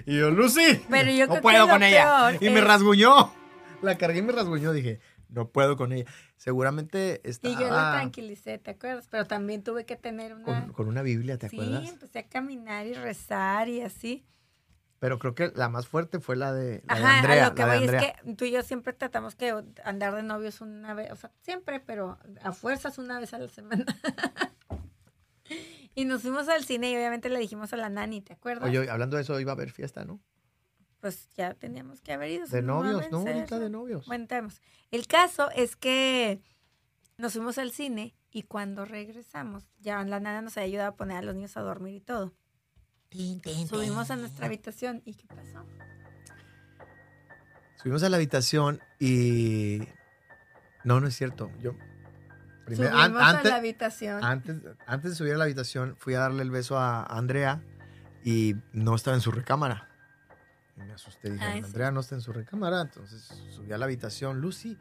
[0.07, 0.81] Y yo, Lucy.
[0.89, 2.33] Pero yo no creo puedo con ella.
[2.41, 3.31] Y me rasguñó.
[3.83, 4.73] La cargué y me rasguñó.
[4.73, 6.11] Dije, no puedo con ella.
[6.37, 9.09] Seguramente Y estaba yo la tranquilicé, ¿te acuerdas?
[9.11, 10.45] Pero también tuve que tener una...
[10.45, 11.89] con, con una Biblia, ¿te sí, acuerdas?
[11.89, 14.25] empecé a caminar y rezar y así.
[15.01, 17.47] Pero creo que la más fuerte fue la de, la de Ajá, Andrea.
[17.47, 18.01] a lo que voy Andrea.
[18.01, 19.53] es que tú y yo siempre tratamos que
[19.85, 23.49] andar de novios una vez, o sea, siempre, pero a fuerzas una vez a la
[23.49, 23.85] semana.
[25.95, 28.69] y nos fuimos al cine y obviamente le dijimos a la nani, ¿te acuerdas?
[28.69, 30.21] Oye, hablando de eso, iba a haber fiesta, ¿no?
[31.05, 32.47] Pues ya teníamos que haber ido.
[32.47, 33.19] De novios, ¿no?
[33.19, 34.07] Ahorita de novios.
[34.07, 34.63] Bueno, tenemos.
[34.91, 36.41] El caso es que
[37.19, 41.19] nos fuimos al cine y cuando regresamos, ya la nana nos había ayudado a poner
[41.19, 42.33] a los niños a dormir y todo.
[43.11, 45.03] tin, Subimos a nuestra habitación.
[45.05, 45.67] ¿Y qué pasó?
[47.77, 49.81] Subimos a la habitación y...
[50.85, 51.51] No, no es cierto.
[51.61, 51.75] Yo...
[52.65, 54.25] primero- Subimos an- a la habitación.
[54.25, 57.63] antes, antes de subir a la habitación, fui a darle el beso a Andrea
[58.25, 59.91] y no estaba en su recámara.
[60.77, 61.31] Y me asusté.
[61.31, 61.67] Dije, Ay, sí.
[61.67, 62.81] Andrea no está en su recámara.
[62.81, 64.41] Entonces subí a la habitación.
[64.41, 64.77] Lucy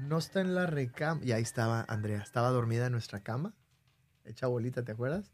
[0.00, 1.24] no está en la recámara.
[1.26, 2.20] Y ahí estaba Andrea.
[2.20, 3.54] Estaba dormida en nuestra cama.
[4.24, 5.32] Hecha bolita, ¿te acuerdas?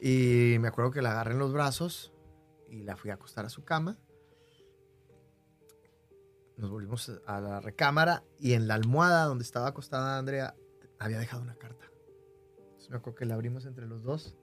[0.00, 2.12] Y me acuerdo que la agarré en los brazos
[2.68, 3.98] y la fui a acostar a su cama.
[6.56, 10.54] Nos volvimos a la recámara y en la almohada donde estaba acostada Andrea
[10.98, 11.86] había dejado una carta.
[12.56, 14.36] Entonces me acuerdo que la abrimos entre los dos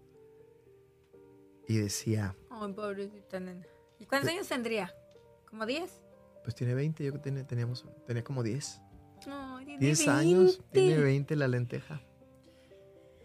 [1.67, 3.65] y decía, Ay, pobrecita nena.
[3.99, 4.93] ¿Y cuántos años tendría?
[5.49, 6.01] ¿Como 10?
[6.43, 8.81] pues tiene 20, yo que tenía, teníamos, tenía como 10.
[9.27, 10.71] Ay, tiene 10 años, 20.
[10.71, 12.01] tiene 20 la lenteja.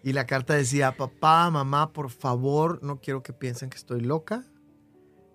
[0.03, 4.45] Y la carta decía, papá, mamá, por favor, no quiero que piensen que estoy loca.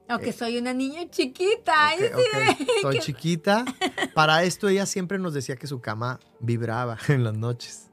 [0.07, 1.73] O que soy una niña chiquita.
[1.87, 2.19] Ay, Ok,
[2.57, 2.63] sí.
[2.63, 3.65] ok, Soy chiquita.
[4.13, 7.89] Para esto ella siempre nos decía que su cama vibraba en las noches.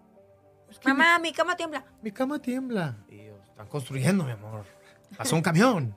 [0.84, 1.86] Mamá, mi cama tiembla.
[2.02, 2.98] Mi cama tiembla.
[3.08, 4.64] Están construyendo, mi amor.
[5.16, 5.96] Pasó un camión.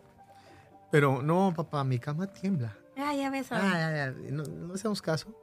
[0.91, 2.75] Pero no, papá, mi cama tiembla.
[2.97, 3.51] Ah, ya ves.
[3.51, 5.33] Ah, No, no hacemos caso.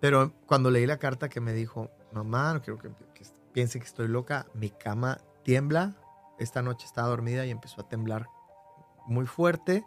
[0.00, 3.86] Pero cuando leí la carta que me dijo, mamá, no quiero que, que piensen que
[3.86, 5.94] estoy loca, mi cama tiembla.
[6.38, 8.28] Esta noche estaba dormida y empezó a temblar
[9.06, 9.84] muy fuerte.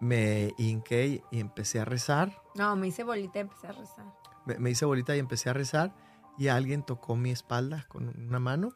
[0.00, 2.42] Me hinqué y empecé a rezar.
[2.56, 4.06] No, me hice bolita y empecé a rezar.
[4.46, 5.94] Me, me hice bolita y empecé a rezar.
[6.38, 8.70] Y alguien tocó mi espalda con una mano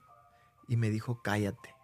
[0.69, 1.75] y me dijo, cállate.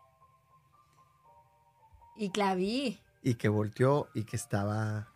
[2.15, 3.01] Y la vi.
[3.23, 5.09] Y que volteó y que estaba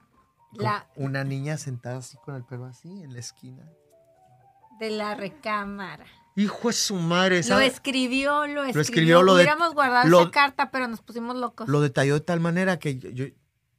[0.52, 3.64] La- una niña sentada así con el pelo así en la esquina.
[4.78, 6.04] De la recámara.
[6.36, 7.42] Hijo de su madre.
[7.48, 8.80] Lo escribió, lo escribió.
[8.82, 11.66] escribió, lo de- Hubiéramos guardado lo- esa carta, pero nos pusimos locos.
[11.68, 13.26] lo detalló de tal manera que yo, yo-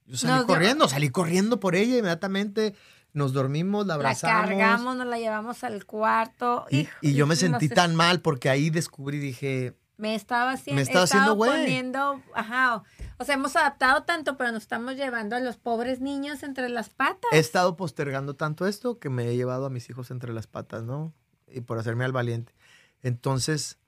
[0.05, 2.75] yo salí Nos dio- corriendo, salí corriendo por ella inmediatamente.
[3.13, 4.49] Nos dormimos, la la abrazamos.
[4.49, 6.65] cargamos, nos la llevamos al cuarto.
[6.69, 10.77] y, Hijo, y yo me sentí tan mal porque ahí descubrí, dije, Me estaba haciendo,
[10.77, 11.49] Me estaba haciendo güey.
[11.51, 12.83] poniendo, ajá, o,
[13.17, 16.89] o sea, hemos adaptado tanto, pero nos estamos llevando a los pobres niños entre las
[16.89, 17.31] patas.
[17.33, 20.83] he estado postergando tanto esto que me he llevado a mis hijos entre las patas,
[20.83, 21.13] ¿no?
[21.47, 22.53] Y por hacerme al valiente.
[23.01, 23.79] Entonces,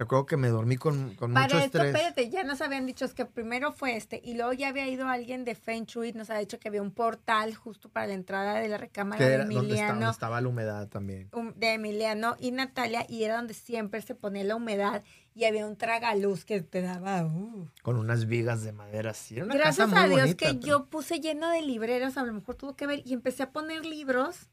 [0.00, 1.94] recuerdo que me dormí con, con mucho Para esto, estrés.
[1.94, 5.06] espérate, ya nos habían dicho es que primero fue este, y luego ya había ido
[5.06, 8.54] alguien de Feng Shui, nos ha dicho que había un portal justo para la entrada
[8.54, 9.94] de la recámara que de era donde estaba, Emiliano.
[10.00, 11.28] donde estaba la humedad también.
[11.32, 15.64] um, de Emiliano y Natalia y era donde siempre se ponía la humedad y había
[15.66, 17.24] un tragaluz que te daba.
[17.24, 17.68] uh.
[17.82, 19.36] Con unas vigas de madera así.
[19.36, 22.24] Era una Gracias casa a Dios bonita, que pero- yo puse lleno de libreros, a
[22.24, 24.48] lo mejor tuvo que ver y empecé a poner libros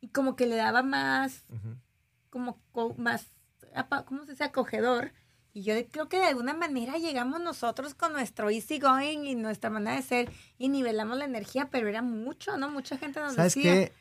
[0.00, 1.44] y como que le daba más,
[2.30, 3.26] como co- más,
[4.06, 4.44] ¿cómo se dice?
[4.44, 5.12] Acogedor.
[5.52, 9.70] Y yo creo que de alguna manera llegamos nosotros con nuestro easy going y nuestra
[9.70, 12.68] manera de ser y nivelamos la energía, pero era mucho, ¿no?
[12.70, 13.72] Mucha gente nos ¿Sabes decía.
[13.72, 13.92] qué?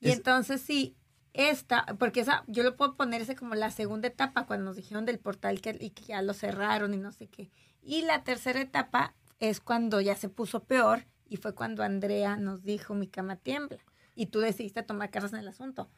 [0.00, 0.94] Y Es- entonces sí,
[1.32, 5.18] esta, porque esa, yo lo puedo ponerse como la segunda etapa cuando nos dijeron del
[5.18, 7.50] portal que, y que ya lo cerraron y no sé qué.
[7.82, 12.62] Y la tercera etapa es cuando ya se puso peor y fue cuando Andrea nos
[12.62, 13.78] dijo mi cama tiembla.
[14.14, 15.90] Y tú decidiste tomar cartas en el asunto.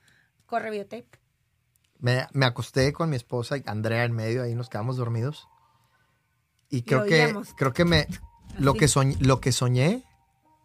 [0.46, 1.08] Corre videotape.
[1.98, 5.48] Me, me acosté con mi esposa y Andrea en medio, ahí nos quedamos dormidos.
[6.70, 8.06] Y creo que, creo que me,
[8.58, 10.04] lo que, soñ- lo que soñé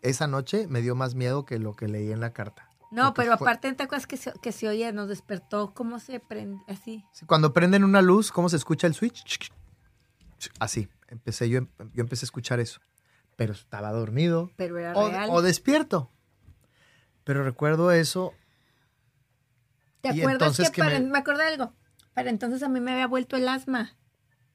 [0.01, 2.69] esa noche me dio más miedo que lo que leí en la carta.
[2.91, 6.19] No, pero fue- aparte te acuerdas que se, que se oye, nos despertó, cómo se
[6.19, 7.05] prende, así.
[7.13, 9.23] Sí, Cuando prenden una luz, ¿cómo se escucha el switch?
[10.59, 11.61] Así, empecé yo,
[11.93, 12.79] yo empecé a escuchar eso.
[13.35, 15.29] Pero estaba dormido Pero era o, real.
[15.31, 16.09] o despierto.
[17.23, 18.33] Pero recuerdo eso.
[20.01, 21.17] ¿Te acuerdas entonces que, que para, me- me...
[21.17, 21.73] acordé de algo?
[22.13, 23.95] Para entonces a mí me había vuelto el asma.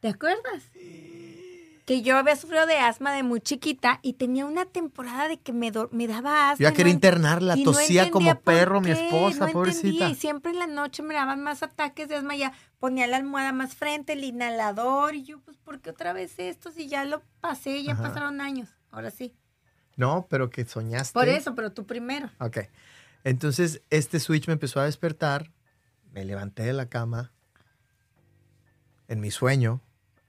[0.01, 0.63] ¿Te acuerdas?
[1.87, 5.53] Que yo había sufrido de asma de muy chiquita y tenía una temporada de que
[5.53, 6.63] me, do- me daba asma.
[6.65, 9.87] Yo ya quería no- internarla, no tosía como perro mi esposa, no pobrecita.
[9.89, 12.37] entendía, y siempre en la noche me daban más ataques de asma.
[12.37, 15.15] Ya ponía la almohada más frente, el inhalador.
[15.15, 16.73] Y yo, pues, ¿por qué otra vez esto?
[16.73, 18.03] Si ya lo pasé, ya Ajá.
[18.05, 18.71] pasaron años.
[18.91, 19.35] Ahora sí.
[19.97, 21.13] No, pero que soñaste.
[21.13, 22.31] Por eso, pero tú primero.
[22.41, 22.61] Ok.
[23.25, 25.51] Entonces, este switch me empezó a despertar.
[26.13, 27.33] Me levanté de la cama.
[29.09, 29.81] En mi sueño.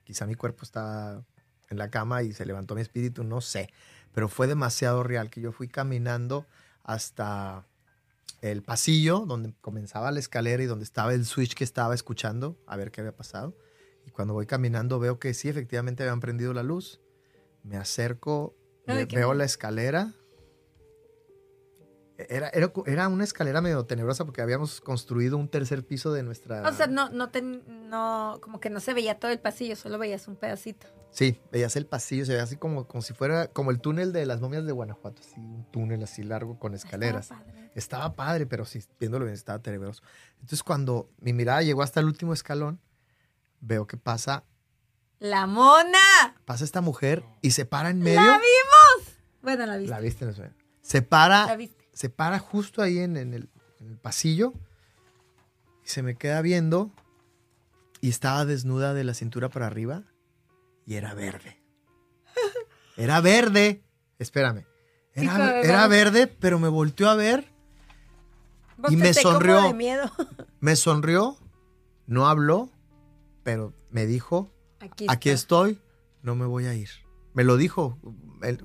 [0.06, 1.24] Quizá mi cuerpo estaba
[1.70, 3.70] en la cama y se levantó mi espíritu, no sé.
[4.14, 6.46] Pero fue demasiado real que yo fui caminando
[6.84, 7.68] hasta
[8.42, 12.78] el pasillo donde comenzaba la escalera y donde estaba el switch que estaba escuchando a
[12.78, 13.58] ver qué había pasado.
[14.06, 17.02] Y cuando voy caminando veo que sí, efectivamente habían prendido la luz.
[17.64, 18.56] Me acerco,
[18.88, 20.14] Ay, veo la escalera.
[22.18, 26.62] Era, era, era una escalera medio tenebrosa porque habíamos construido un tercer piso de nuestra...
[26.68, 29.98] O sea, no, no, te, no, como que no se veía todo el pasillo, solo
[29.98, 30.88] veías un pedacito.
[31.12, 34.26] Sí, veías el pasillo, se veía así como, como si fuera como el túnel de
[34.26, 37.26] las momias de Guanajuato, así un túnel así largo con escaleras.
[37.32, 37.72] Estaba padre.
[37.76, 40.02] Estaba padre, pero sí, viéndolo bien, estaba tenebroso.
[40.36, 42.80] Entonces, cuando mi mirada llegó hasta el último escalón,
[43.60, 44.46] veo que pasa,
[45.20, 46.00] La mona.
[46.46, 48.22] pasa esta mujer y se para en medio.
[48.22, 49.18] La vimos.
[49.42, 49.92] Bueno, la viste.
[49.92, 50.54] La viste el sueño.
[50.82, 51.85] Se para, La viste.
[51.96, 54.54] Se para justo ahí en, en el, en el pasillo
[55.84, 56.92] y se me queda viendo
[58.02, 60.04] y estaba desnuda de la cintura para arriba
[60.86, 61.58] y era verde.
[62.98, 63.82] Era verde.
[64.20, 64.66] Espérame.
[65.14, 67.52] Era, era verde, pero me volteó a ver,
[68.90, 69.62] Y me sonrió.
[69.64, 70.12] de miedo.
[70.60, 71.38] me sonrió,
[72.06, 72.70] no habló,
[73.44, 74.52] pero me dijo,
[75.08, 75.82] Aquí, estoy,
[76.22, 76.90] no me voy a ir.
[77.36, 78.00] Me lo dijo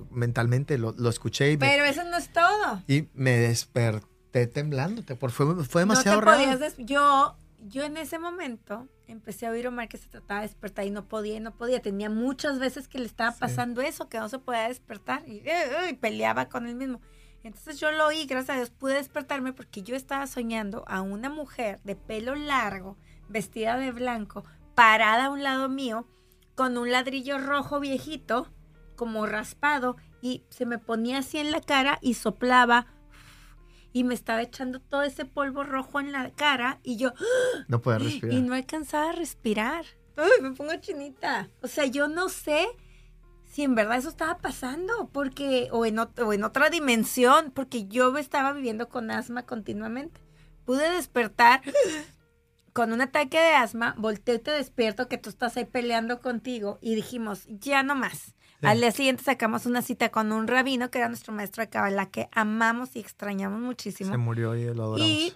[0.09, 2.81] mentalmente, lo, lo escuché y me, Pero eso no es todo.
[2.87, 5.03] y me desperté temblando.
[5.03, 6.57] te- por- Fue, fue demasiado no te raro.
[6.59, 7.35] podías yo,
[7.67, 10.91] yo en ese momento empecé a oír a Omar que se trataba de despertar y
[10.91, 11.81] no podía y no podía.
[11.81, 13.39] Tenía muchas veces que le estaba Sí.
[13.41, 17.01] pasando eso, que no se podía despertar y, eh, y peleaba con él mismo.
[17.43, 21.29] Entonces yo lo oí, gracias a Dios pude despertarme porque yo estaba soñando a una
[21.29, 22.97] mujer de pelo largo,
[23.29, 24.43] vestida de blanco,
[24.75, 26.07] parada a un lado mío,
[26.55, 28.47] con un ladrillo rojo viejito,
[28.95, 32.87] como raspado, y se me ponía así en la cara y soplaba
[33.93, 37.13] y me estaba echando todo ese polvo rojo en la cara y yo
[37.67, 38.33] No podía respirar.
[38.33, 39.85] y no alcanzaba a respirar.
[40.17, 41.49] Uy, me pongo chinita.
[41.61, 42.67] O sea, yo no sé
[43.45, 48.17] si en verdad eso estaba pasando, porque o en, o en otra dimensión, porque yo
[48.17, 50.21] estaba viviendo con asma continuamente.
[50.65, 51.61] Pude despertar
[52.73, 56.77] con un ataque de asma, volteo y te despierto que tú estás ahí peleando contigo
[56.81, 58.35] y dijimos, ya no más.
[58.61, 58.67] Sí.
[58.67, 62.11] Al día siguiente sacamos una cita con un rabino que era nuestro maestro de Kabbalah
[62.11, 64.11] que amamos y extrañamos muchísimo.
[64.11, 65.07] Se murió y lo adoramos.
[65.07, 65.33] Y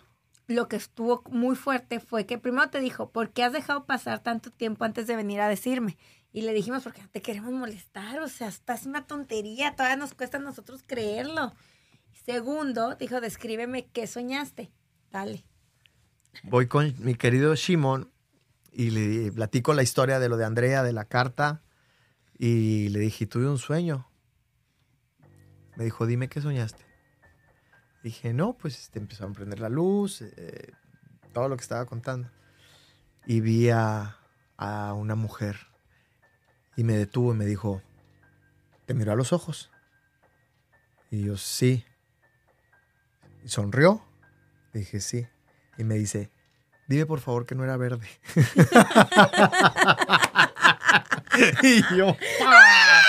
[0.47, 4.19] lo que estuvo muy fuerte fue que primero te dijo, ¿por qué has dejado pasar
[4.21, 5.97] tanto tiempo antes de venir a decirme?
[6.31, 10.13] Y le dijimos, porque no te queremos molestar, o sea, estás una tontería, todavía nos
[10.13, 11.53] cuesta a nosotros creerlo.
[12.25, 14.71] Segundo, dijo, descríbeme qué soñaste.
[15.11, 15.45] Dale.
[16.43, 18.11] Voy con mi querido Shimon
[18.71, 21.61] y le platico la historia de lo de Andrea, de la carta.
[22.37, 24.09] Y le dije, tuve un sueño.
[25.75, 26.85] Me dijo, dime qué soñaste.
[28.03, 30.73] Dije, no, pues este, empezó a prender la luz, eh,
[31.33, 32.29] todo lo que estaba contando.
[33.25, 34.17] Y vi a,
[34.57, 35.57] una mujer.
[36.77, 37.81] Y me detuvo y me dijo,
[38.85, 39.71] ¿te miró a los ojos?
[41.09, 41.85] Y yo, sí.
[43.43, 44.03] Y sonrió.
[44.73, 45.27] Dije, sí.
[45.77, 46.31] Y me dice,
[46.87, 48.07] dime por favor que no era verde.
[51.63, 52.15] y yo,
[52.45, 53.01] ¡ah!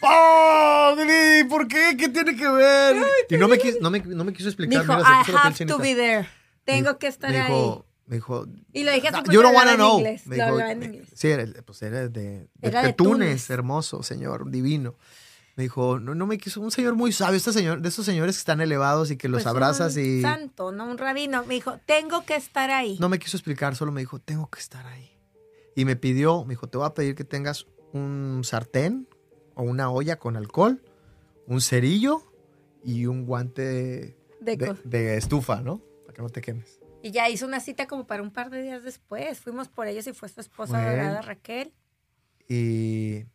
[0.00, 1.44] ¡Padre!
[1.48, 1.96] ¿Por qué?
[1.98, 2.96] ¿Qué tiene que ver?
[3.28, 4.82] Y no me, quis- no me, no me quiso explicar.
[4.82, 5.76] Dijo, mira, se I puso la piel have to chinita.
[5.78, 6.28] be there.
[6.64, 7.52] Tengo que estar me ahí.
[7.52, 9.90] dijo, Me dijo, Y lo dije así "No, porque you lo don't wanna hablaba en
[9.90, 9.98] know.
[9.98, 10.26] inglés.
[10.26, 11.08] Me Lo dijo, hablaba en me- inglés.
[11.14, 13.50] Sí, era, pues era de, de, Era de de Túnez, Túnez.
[13.50, 14.94] hermoso, señor, divino.
[15.56, 18.36] Me dijo, no, no me quiso, un señor muy sabio, este señor, de esos señores
[18.36, 21.44] que están elevados y que los Pues, abrazas un y santo, no un rabino.
[21.46, 22.96] Me dijo, tengo que estar ahí.
[23.00, 25.10] no me quiso explicar, solo me dijo, tengo que estar ahí.
[25.76, 29.06] Y me pidió, me dijo, te voy a pedir que tengas un sartén
[29.54, 30.82] o una olla con alcohol,
[31.46, 32.22] un cerillo
[32.82, 35.82] y un guante de, estufa, ¿no?
[36.04, 36.80] Para que no te quemes.
[37.02, 39.38] Y ya hizo una cita como para un par de días después.
[39.38, 40.90] Fuimos por ellos y fue su esposa Bueno.
[40.90, 41.74] dorada Raquel.
[42.48, 43.26] Y,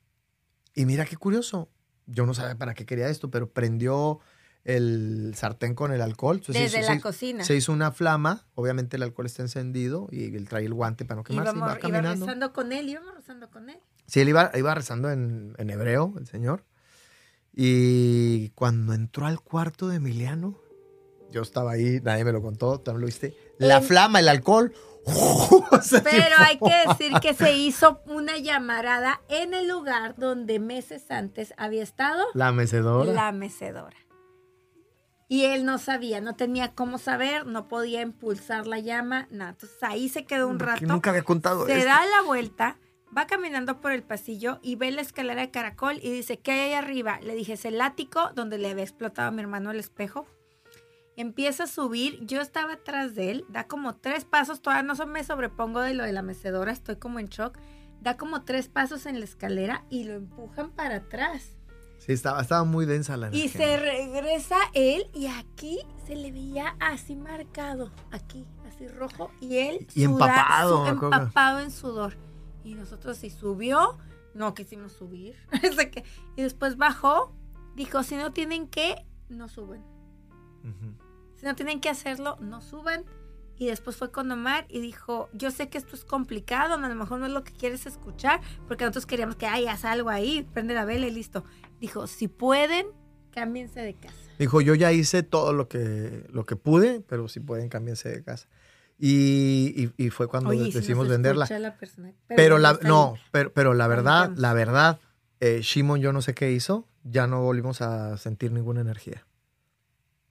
[0.74, 1.70] y mira qué curioso.
[2.08, 4.20] Yo no sabía para qué quería esto, pero prendió
[4.64, 6.38] el sartén con el alcohol.
[6.38, 7.44] Entonces, Desde se la hizo- cocina.
[7.44, 8.46] Se hizo una flama.
[8.56, 11.52] Obviamente el alcohol está encendido y él trae el guante para no quemarse.
[11.60, 12.26] va iba caminando.
[12.26, 13.80] rezando con él, íbamos rezando con él.
[14.08, 16.64] Sí, él iba, iba rezando en, en hebreo, el señor.
[17.54, 20.60] Y cuando entró al cuarto de Emiliano,
[21.32, 23.36] yo estaba ahí, nadie me lo contó, también lo viste.
[23.58, 24.74] La flama, el alcohol.
[25.82, 31.10] se Pero hay que decir que se hizo una llamarada en el lugar donde meses
[31.10, 33.12] antes había estado La mecedora.
[33.12, 33.98] la mecedora.
[35.32, 39.52] Y él no sabía, no tenía cómo saber, no podía impulsar la llama, nada.
[39.52, 40.86] Entonces ahí se quedó un rato.
[40.86, 41.86] nunca había contado se esto.
[41.86, 42.78] da la vuelta,
[43.18, 46.60] va caminando por el pasillo y ve la escalera de caracol y dice, ¿qué hay
[46.60, 47.22] ahí arriba?
[47.22, 50.28] Le dije, es el ático donde le había explotado a mi hermano el espejo.
[51.16, 55.24] Empieza a subir, yo estaba atrás de él, da como tres pasos, todavía no me
[55.24, 57.58] sobrepongo de lo de la mecedora, estoy como en shock.
[58.02, 61.56] Da como tres pasos en la escalera y lo empujan para atrás.
[62.04, 63.62] Sí, estaba, estaba muy densa la Y energía.
[63.68, 65.78] se regresa él y aquí
[66.08, 69.30] se le veía así marcado, aquí, así rojo.
[69.40, 72.18] Y él Y empapado, su- empapado en sudor.
[72.64, 74.00] Y nosotros si subió,
[74.34, 75.36] no quisimos subir.
[76.36, 77.36] Y después bajó,
[77.76, 79.84] dijo, si no tienen que, no suben.
[81.36, 83.04] Si no tienen que hacerlo, no suban.
[83.58, 86.96] Y después fue con Omar y dijo, yo sé que esto es complicado, a lo
[86.96, 90.48] mejor no es lo que quieres escuchar, porque nosotros queríamos que, ay, haz algo ahí,
[90.52, 91.44] prende la vela y listo.
[91.82, 92.88] Dijo, si pueden,
[93.32, 94.16] cámbiense de casa.
[94.40, 98.24] Dijo, yo ya hice todo lo que, lo que pude, pero si pueden, cámbiense de
[98.24, 98.48] casa.
[98.98, 101.48] Y, y- y fue cuando Oye, si decidimos nos venderla.
[101.60, 105.00] la persona- Pero la, está no, pero, pero la verdad, la verdad,
[105.40, 109.26] eh, Shimon, yo no sé qué hizo, ya no volvimos a sentir ninguna energía.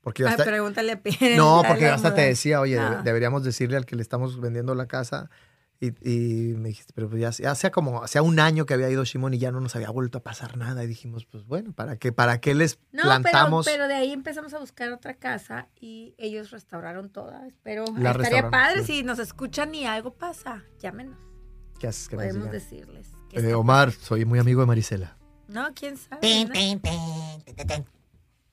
[0.02, 1.36] Porque Ay, hasta, pregúntale a Pierre.
[1.36, 2.90] no, porque la hasta te decía, oye, Ah.
[2.90, 5.30] debe- deberíamos decirle al que le estamos vendiendo la casa.
[5.82, 8.90] Y, y me dijiste, pero pues ya, ya hacía como, hacía un año que había
[8.90, 10.84] ido Shimon y ya no nos había vuelto a pasar nada.
[10.84, 13.64] Y dijimos, pues bueno, ¿para qué, para qué les No, plantamos?
[13.64, 17.48] pero, pero de ahí empezamos a buscar otra casa y ellos restauraron toda.
[17.62, 18.98] Pero La estaría padre sí.
[18.98, 20.64] si nos escuchan y algo pasa.
[20.80, 21.16] Llámenos.
[21.78, 23.08] ¿Qué haces que Podemos decirles.
[23.30, 25.16] que Eh, Omar, soy muy amigo de Marisela.
[25.48, 26.20] No, quién sabe.
[26.20, 27.86] Tin, tin, tin.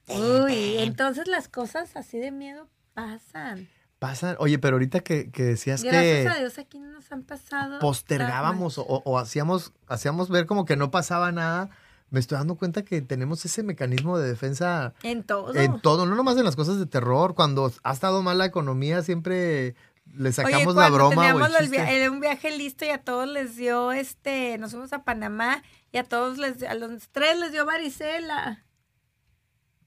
[0.07, 3.67] Uy, entonces las cosas así de miedo pasan.
[4.00, 6.28] Pasan, oye, pero ahorita que, que decías Gracias que...
[6.30, 7.80] a Dios aquí no nos han pasado.
[7.80, 11.70] postergábamos o, o hacíamos, hacíamos ver como que no pasaba nada,
[12.12, 15.56] me estoy dando cuenta que tenemos ese mecanismo de defensa En todo.
[15.56, 17.34] en todo, no nomás en las cosas de terror.
[17.34, 19.76] Cuando ha estado mal la economía, siempre
[20.14, 21.78] le Oye, sacamos la broma teníamos el el chiste.
[21.78, 25.64] via- el- un viaje listo y a todos les dio este, nos fuimos a Panamá
[25.91, 28.64] y a todos les, a los tres les dio varicela.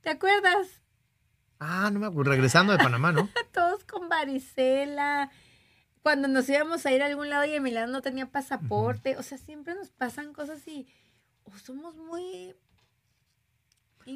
[0.03, 0.67] ¿Te acuerdas?
[1.61, 2.31] Ah, no me acuerdo.
[2.31, 3.29] Regresando de Panamá, ¿no?
[3.53, 5.31] Todos con varicela.
[6.03, 9.17] Cuando nos íbamos a ir a algún lado y Emiliano no tenía pasaporte.
[9.19, 10.87] O sea, siempre nos pasan cosas y
[11.45, 12.55] o somos muy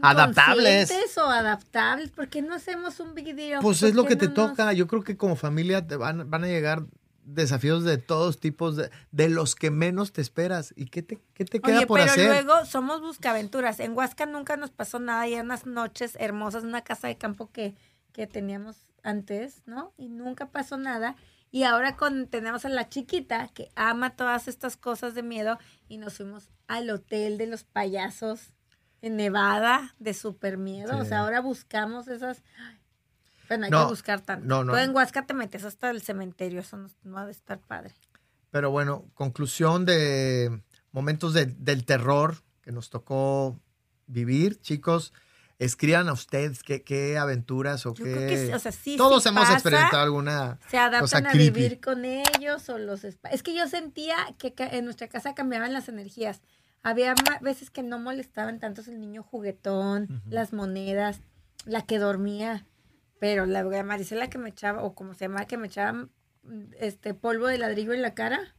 [0.02, 0.90] Adaptables.
[1.18, 2.10] o adaptables.
[2.10, 3.60] ¿Por qué no hacemos un big deal?
[3.62, 4.72] Pues ¿Por es lo que te nos- toca.
[4.72, 6.84] Yo creo que como familia te van, van a llegar
[7.24, 10.72] desafíos de todos tipos, de, de los que menos te esperas.
[10.76, 12.26] ¿Y qué te, qué te queda Oye, por pero hacer?
[12.26, 13.80] luego somos buscaventuras.
[13.80, 15.26] En Huasca nunca nos pasó nada.
[15.26, 17.74] Y unas noches hermosas, una casa de campo que,
[18.12, 19.92] que teníamos antes, ¿no?
[19.96, 21.16] Y nunca pasó nada.
[21.50, 25.58] Y ahora con, tenemos a la chiquita que ama todas estas cosas de miedo
[25.88, 28.54] y nos fuimos al hotel de los payasos
[29.02, 30.98] en Nevada de super miedo.
[30.98, 32.42] O sea, ahora buscamos esas...
[33.48, 34.46] Bueno, hay No, que buscar tanto.
[34.46, 34.72] no, no.
[34.72, 36.60] Tú en Huasca te metes hasta el cementerio.
[36.60, 37.92] Eso no, no ha de estar padre.
[38.50, 43.58] Pero bueno, conclusión de momentos de- del terror que nos tocó
[44.06, 45.12] vivir, chicos.
[45.58, 48.12] Escriban a ustedes qué, qué aventuras o Yo qué.
[48.12, 49.54] creo que sí, o sea, sí, Todos sí hemos pasa.
[49.54, 50.58] experimentado alguna.
[50.68, 51.50] se adaptan a creepy.
[51.50, 55.88] vivir con ellos o los es que yo sentía que en nuestra casa cambiaban las
[55.88, 56.40] energías
[56.82, 61.20] había veces que no molestaban tanto el niño juguetón las monedas
[61.66, 62.66] la que dormía
[63.24, 66.72] pero la la Marisela que me echaba o como se llama que me echaba mm,
[66.78, 68.54] este polvo de ladrillo en la cara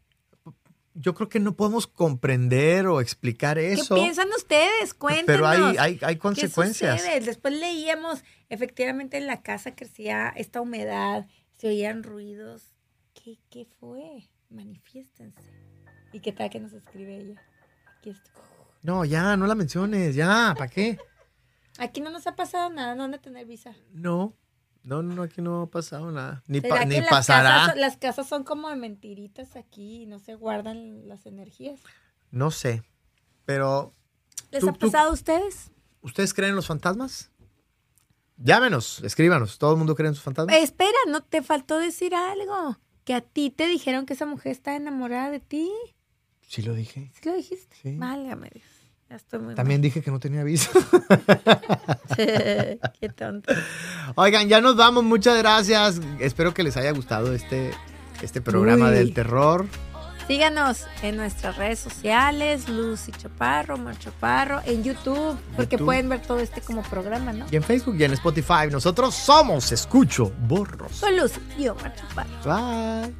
[0.96, 3.94] Yo creo que no podemos comprender o explicar eso.
[3.94, 4.96] ¿qué piensan ustedes?
[4.96, 7.00] cuéntenos Pero hay, hay, hay ¿Qué consecuencias.
[7.00, 7.20] sucede?
[7.20, 12.74] Después leíamos, efectivamente en la casa crecía esta humedad, se oían ruidos.
[13.14, 14.32] ¿Qué, qué fue?
[14.50, 15.44] Manifiéstense.
[16.12, 17.42] ¿Y qué tal que nos escribe ella?
[18.00, 18.32] Aquí, está.
[18.82, 20.98] No, ya, no la menciones, ya, ¿para qué?
[21.78, 23.76] Aquí no nos ha pasado nada, no van a tener visa.
[23.92, 24.34] No,
[24.86, 26.44] no, no, aquí no ha pasado nada.
[26.48, 27.50] Ni, ¿Será pa- que ni las pasará.
[27.50, 31.80] Casas, las casas son como de mentiritas aquí y no se guardan las energías.
[32.32, 32.84] No sé.
[33.46, 33.94] Pero,
[34.52, 35.72] ¿Les Tú- ha tú- pasado a ustedes?
[36.02, 37.32] ¿ustedes creen en los fantasmas?
[38.38, 39.58] Llámenos, escríbanos.
[39.58, 40.56] ¿Todo el mundo cree en sus fantasmas?
[40.56, 42.78] Eh, espera, no te faltó decir algo.
[43.06, 45.72] Que a ti te dijeron que esa mujer está enamorada de ti.
[46.42, 47.12] Sí lo dije.
[47.14, 47.76] ¿Sí lo dijiste?
[47.82, 47.96] Sí.
[47.98, 48.66] Válgame Dios.
[49.16, 50.70] Ya estoy muy También dije que no tenía visa.
[51.10, 51.66] mal.
[52.18, 53.54] Qué tonto.
[54.16, 55.06] Oigan, ya nos vamos.
[55.06, 56.02] Muchas gracias.
[56.20, 57.72] Espero que les haya gustado este,
[58.22, 58.96] este programa Uy.
[58.96, 59.68] del terror.
[60.28, 65.86] Síganos en nuestras redes sociales, Lucy Chaparro, Mar Chaparro, en YouTube, porque YouTube.
[65.86, 67.46] pueden ver todo este como programa, ¿no?
[67.50, 68.68] Y en Facebook y en Spotify.
[68.70, 70.92] Nosotros somos Escucho Borros.
[70.92, 72.34] Soy Lucy y Omar Chaparro.
[72.44, 73.16] Bye.